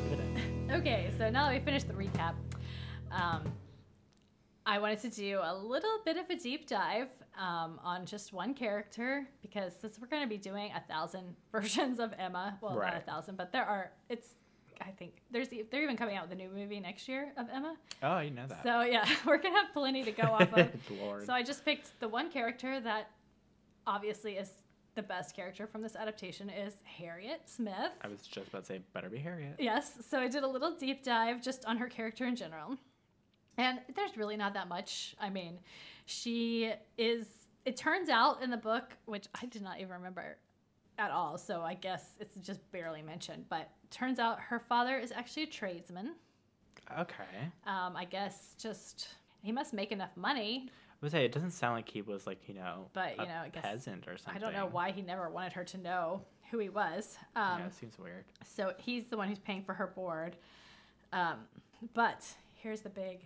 [0.09, 0.25] Give it
[0.69, 2.33] a- Okay, so now that we finished the recap,
[3.11, 3.43] um,
[4.71, 8.53] I wanted to do a little bit of a deep dive um, on just one
[8.53, 12.95] character because since we're going to be doing a thousand versions of Emma, well, not
[12.95, 13.91] a thousand, but there are.
[14.07, 14.27] It's
[14.79, 17.75] I think there's they're even coming out with a new movie next year of Emma.
[18.01, 18.63] Oh, you know that.
[18.63, 20.69] So yeah, we're gonna have plenty to go off of.
[21.25, 23.11] So I just picked the one character that
[23.85, 24.51] obviously is
[24.95, 27.91] the best character from this adaptation is Harriet Smith.
[28.01, 29.55] I was just about to say, better be Harriet.
[29.59, 32.77] Yes, so I did a little deep dive just on her character in general.
[33.61, 35.15] And there's really not that much.
[35.19, 35.59] I mean,
[36.05, 37.27] she is,
[37.63, 40.37] it turns out in the book, which I did not even remember
[40.97, 45.11] at all, so I guess it's just barely mentioned, but turns out her father is
[45.11, 46.15] actually a tradesman.
[46.99, 47.23] Okay.
[47.67, 49.09] Um, I guess just,
[49.43, 50.69] he must make enough money.
[50.69, 53.27] I would say it doesn't sound like he was like you know, But, a you
[53.29, 54.41] know, I guess- peasant or something.
[54.41, 57.15] I don't know why he never wanted her to know who he was.
[57.35, 58.25] Um, yeah, it seems weird.
[58.43, 60.35] So he's the one who's paying for her board.
[61.13, 61.35] Um,
[61.93, 63.21] but here's the big.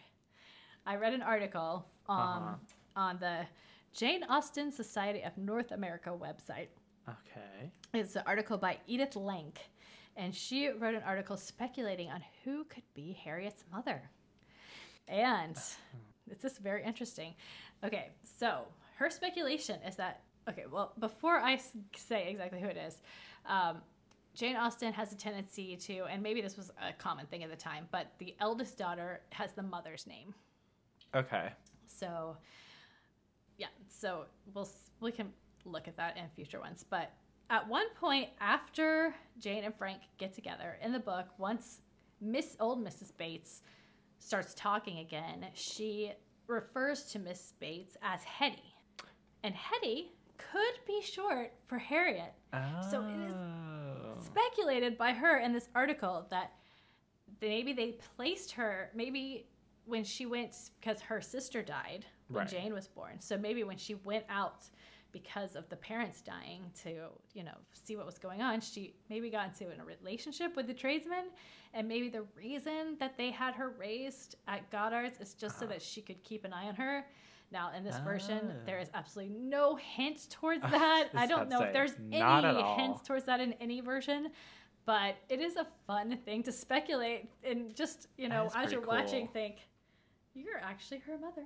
[0.85, 2.55] I read an article on Uh-huh.
[2.95, 3.45] on the
[3.93, 6.67] Jane Austen Society of North America website.
[7.09, 7.71] Okay.
[7.93, 9.59] It's an article by Edith Lank,
[10.15, 14.09] and she wrote an article speculating on who could be Harriet's mother.
[15.07, 15.57] And
[16.29, 17.33] it's just very interesting.
[17.83, 18.65] Okay, so
[18.97, 20.65] her speculation is that okay.
[20.71, 21.59] Well, before I
[21.95, 23.01] say exactly who it is,
[23.45, 23.81] um,
[24.33, 27.55] Jane Austen has a tendency to, and maybe this was a common thing at the
[27.55, 30.33] time, but the eldest daughter has the mother's name.
[31.15, 31.49] Okay.
[31.85, 32.35] So,
[33.57, 35.31] yeah, so we'll we can
[35.63, 36.85] look at that in future ones.
[36.87, 37.11] But
[37.49, 41.81] at one point after Jane and Frank get together in the book, once
[42.21, 43.15] Miss old Mrs.
[43.17, 43.61] Bates
[44.19, 46.11] starts talking again, she
[46.47, 48.75] refers to Miss Bates as Hetty,
[49.43, 52.33] and Hetty could be short for Harriet.
[52.53, 52.59] Oh.
[52.91, 54.21] So it is oh.
[54.23, 56.51] speculated by her in this article that
[57.41, 59.47] maybe they placed her maybe
[59.85, 62.49] when she went because her sister died when Right.
[62.49, 63.19] Jane was born.
[63.19, 64.63] So maybe when she went out
[65.11, 69.29] because of the parents dying to, you know, see what was going on, she maybe
[69.29, 71.25] got into a relationship with the tradesman
[71.73, 75.73] and maybe the reason that they had her raised at Goddard's is just so Uh-huh.
[75.75, 77.05] that she could keep an eye on her.
[77.51, 78.65] Now in this version, Ah.
[78.65, 81.09] there is absolutely no hint towards that.
[81.13, 84.31] I don't know if there's any hints towards that in any version,
[84.85, 89.01] but it is a fun thing to speculate and just you know as you're pretty
[89.01, 89.57] watching think
[90.35, 91.45] you're actually her mother.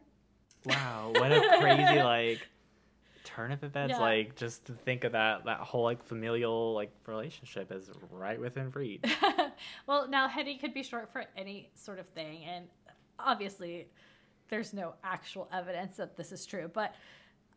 [0.66, 2.40] Wow, what a crazy like
[3.24, 3.94] turn of events.
[3.94, 4.02] Yeah.
[4.02, 8.72] Like just to think of that that whole like familial like relationship is right within
[8.72, 9.04] reach.
[9.88, 12.66] well, now Hetty could be short for any sort of thing, and
[13.18, 13.88] obviously,
[14.50, 16.70] there's no actual evidence that this is true.
[16.74, 16.96] But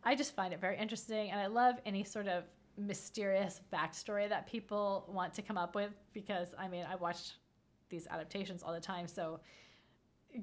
[0.05, 2.45] I just find it very interesting, and I love any sort of
[2.79, 7.33] mysterious backstory that people want to come up with because I mean, I watch
[7.89, 9.41] these adaptations all the time, so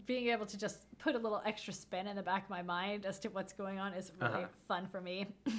[0.06, 3.06] being able to just put a little extra spin in the back of my mind
[3.06, 4.48] as to what's going on is really Uh-huh.
[4.68, 5.28] fun for me.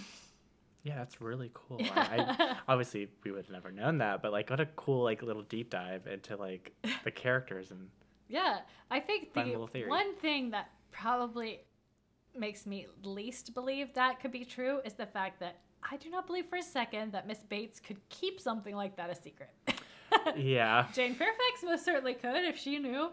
[0.82, 1.78] Yeah, that's really cool.
[1.94, 5.20] I, I obviously we would have never known that, but like what a cool like
[5.22, 6.72] little deep dive into like
[7.04, 7.88] the characters and
[8.28, 8.60] Yeah,
[8.90, 9.42] I think the
[9.88, 11.60] one thing that probably
[12.34, 16.26] makes me least believe that could be true is the fact that I do not
[16.26, 19.50] believe for a second that Miss Bates could keep something like that a secret.
[20.36, 20.86] yeah.
[20.94, 23.10] Jane Fairfax most certainly could if she knew,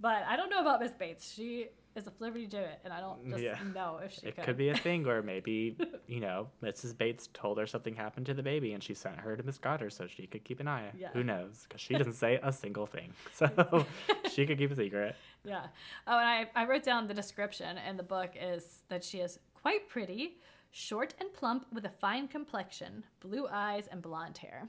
[0.00, 1.32] but I don't know about Miss Bates.
[1.32, 3.58] She is a flipperty do it, and I don't just Yeah.
[3.74, 4.44] know if she It could.
[4.44, 5.76] could be a thing where maybe,
[6.06, 6.96] you know, Mrs.
[6.96, 9.90] Bates told her something happened to the baby and she sent her to Miss Goddard
[9.90, 10.90] so she could keep an eye.
[10.96, 11.08] Yeah.
[11.12, 11.64] Who knows?
[11.68, 13.12] Because she doesn't say a single thing.
[13.32, 13.86] So
[14.30, 15.16] she could keep a secret.
[15.44, 15.66] Yeah.
[16.06, 19.40] Oh, and I, I wrote down the description in the book is that she is
[19.54, 20.36] quite pretty,
[20.70, 24.68] short and plump with a fine complexion, blue eyes, and blonde hair.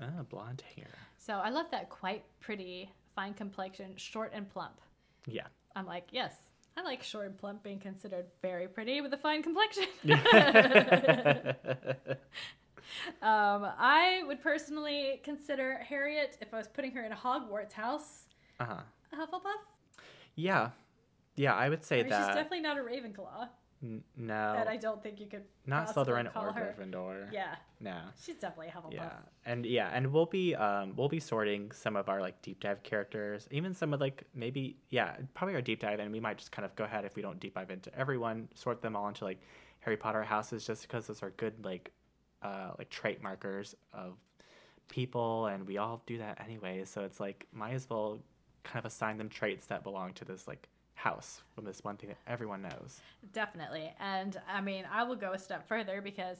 [0.00, 0.90] Ah, blonde hair.
[1.16, 4.80] So I love that quite pretty, fine complexion, short and plump.
[5.26, 5.48] Yeah.
[5.74, 6.34] I'm like, yes,
[6.76, 9.86] I like short and plump being considered very pretty with a fine complexion.
[13.20, 18.26] um, I would personally consider Harriet, if I was putting her in a Hogwarts house,
[18.60, 18.82] uh-huh.
[19.12, 19.62] a Hufflepuff?
[20.36, 20.70] Yeah,
[21.34, 22.24] yeah, I would say I mean, that.
[22.24, 23.48] she's definitely not a Ravenclaw,
[23.82, 26.74] N- no, and I don't think you could not Slytherin call or her.
[26.76, 27.32] Gryffindor.
[27.32, 27.96] Yeah, No.
[28.20, 28.92] she's definitely a Hufflepuff.
[28.94, 29.12] Yeah,
[29.46, 32.82] and yeah, and we'll be um we'll be sorting some of our like deep dive
[32.82, 36.50] characters, even some of like maybe yeah probably our deep dive, and we might just
[36.50, 39.24] kind of go ahead if we don't deep dive into everyone, sort them all into
[39.24, 39.40] like
[39.80, 41.92] Harry Potter houses, just because those are good like
[42.42, 44.16] uh like trait markers of
[44.88, 48.18] people, and we all do that anyway, so it's like might as well
[48.64, 50.68] kind of assign them traits that belong to this like
[50.98, 53.00] house from this one thing that everyone knows.
[53.32, 53.92] Definitely.
[54.00, 56.38] And I mean, I will go a step further because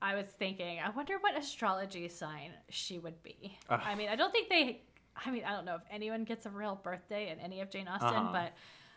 [0.00, 3.58] I was thinking, I wonder what astrology sign she would be.
[3.68, 3.80] Ugh.
[3.84, 4.82] I mean, I don't think they,
[5.16, 7.88] I mean, I don't know if anyone gets a real birthday in any of Jane
[7.88, 8.32] Austen, Uh-huh.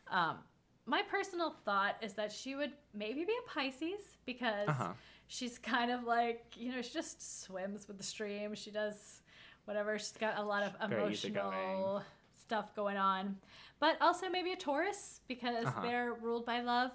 [0.10, 0.38] but um,
[0.86, 4.94] my personal thought is that she would maybe be a Pisces because Uh-huh.
[5.28, 8.54] she's kind of like, you know, she just swims with the stream.
[8.54, 9.22] She does
[9.66, 9.98] whatever.
[9.98, 12.04] She's got a lot of emotional
[12.52, 13.38] stuff going on.
[13.80, 15.82] But also maybe a Taurus because Uh-huh.
[15.82, 16.92] they're ruled by love.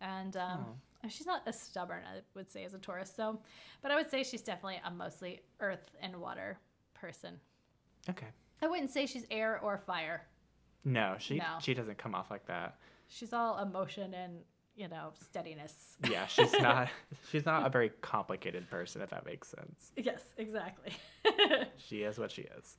[0.00, 0.64] And um,
[1.04, 1.08] Oh.
[1.08, 3.12] she's not as stubborn, I would say, as a Taurus.
[3.14, 3.40] So,
[3.82, 6.58] but I would say she's definitely a mostly earth and water
[6.94, 7.40] person.
[8.08, 8.28] Okay.
[8.62, 10.22] I wouldn't say she's air or fire.
[10.84, 11.58] No, she No.
[11.60, 12.78] she doesn't come off like that.
[13.08, 14.38] She's all emotion and,
[14.76, 15.96] you know, steadiness.
[16.08, 16.88] Yeah, she's not
[17.30, 19.90] she's not a very complicated person if that makes sense.
[19.96, 20.92] yes, exactly.
[21.76, 22.76] She is what she is.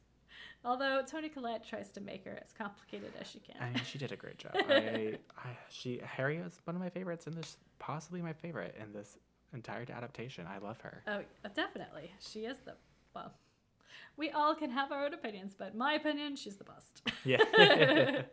[0.63, 3.55] Although Toni Collette tries to make her as complicated as she can.
[3.59, 4.51] I mean, she did a great job.
[4.69, 8.93] I, I she Harry is one of my favorites in this possibly my favorite in
[8.93, 9.17] this
[9.53, 10.45] entire adaptation.
[10.47, 11.01] I love her.
[11.07, 11.21] Oh,
[11.55, 12.11] definitely.
[12.19, 12.75] She is the
[13.15, 13.33] well.
[14.17, 17.01] We all can have our own opinions, but my opinion, she's the best.
[17.23, 17.37] Yeah.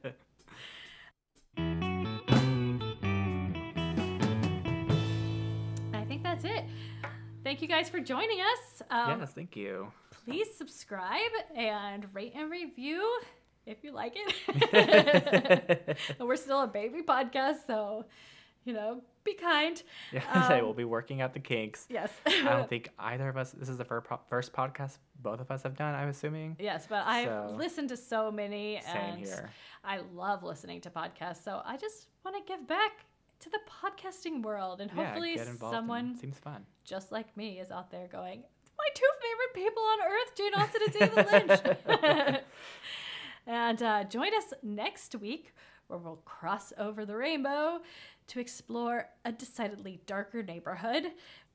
[5.93, 6.65] I think that's it.
[7.45, 8.83] Thank you guys for joining us.
[8.91, 9.93] Um, yes, thank you.
[10.29, 13.19] Please subscribe and rate and review
[13.65, 15.97] if you like it.
[16.21, 18.05] we're still a baby podcast, so
[18.67, 19.83] you know, be kind.
[20.13, 20.23] Yeah,
[20.53, 21.87] Um, we'll be working out the kinks.
[21.89, 22.11] Yes.
[22.27, 23.53] I don't think either of us.
[23.53, 25.95] This is the first first podcast both of us have done.
[25.95, 26.57] I'm assuming.
[26.59, 29.49] yes, but I've listened to so many, and here.
[29.83, 31.43] I love listening to podcasts.
[31.43, 33.07] So I just want to give back
[33.41, 35.75] to the podcasting world, and hopefully yeah, get involved.
[35.75, 36.67] and someone seems fun.
[36.85, 38.43] just like me is out there going,
[39.39, 42.41] favorite people on earth, Jane Austen and David Lynch.
[43.47, 45.53] and uh, join us next week
[45.89, 47.81] where we'll cross over the rainbow
[48.29, 51.05] to explore a decidedly darker neighborhood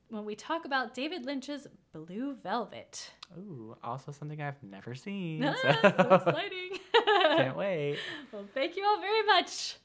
[0.08, 3.10] when we talk about David Lynch's Blue Velvet.
[3.38, 5.44] Ooh, also something I've never seen.
[5.44, 6.78] Ah, so- so exciting.
[7.36, 7.98] Can't wait.
[8.32, 9.76] well, thank you all very much.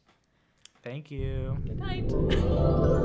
[0.83, 1.57] Thank you.
[1.65, 2.95] Good night.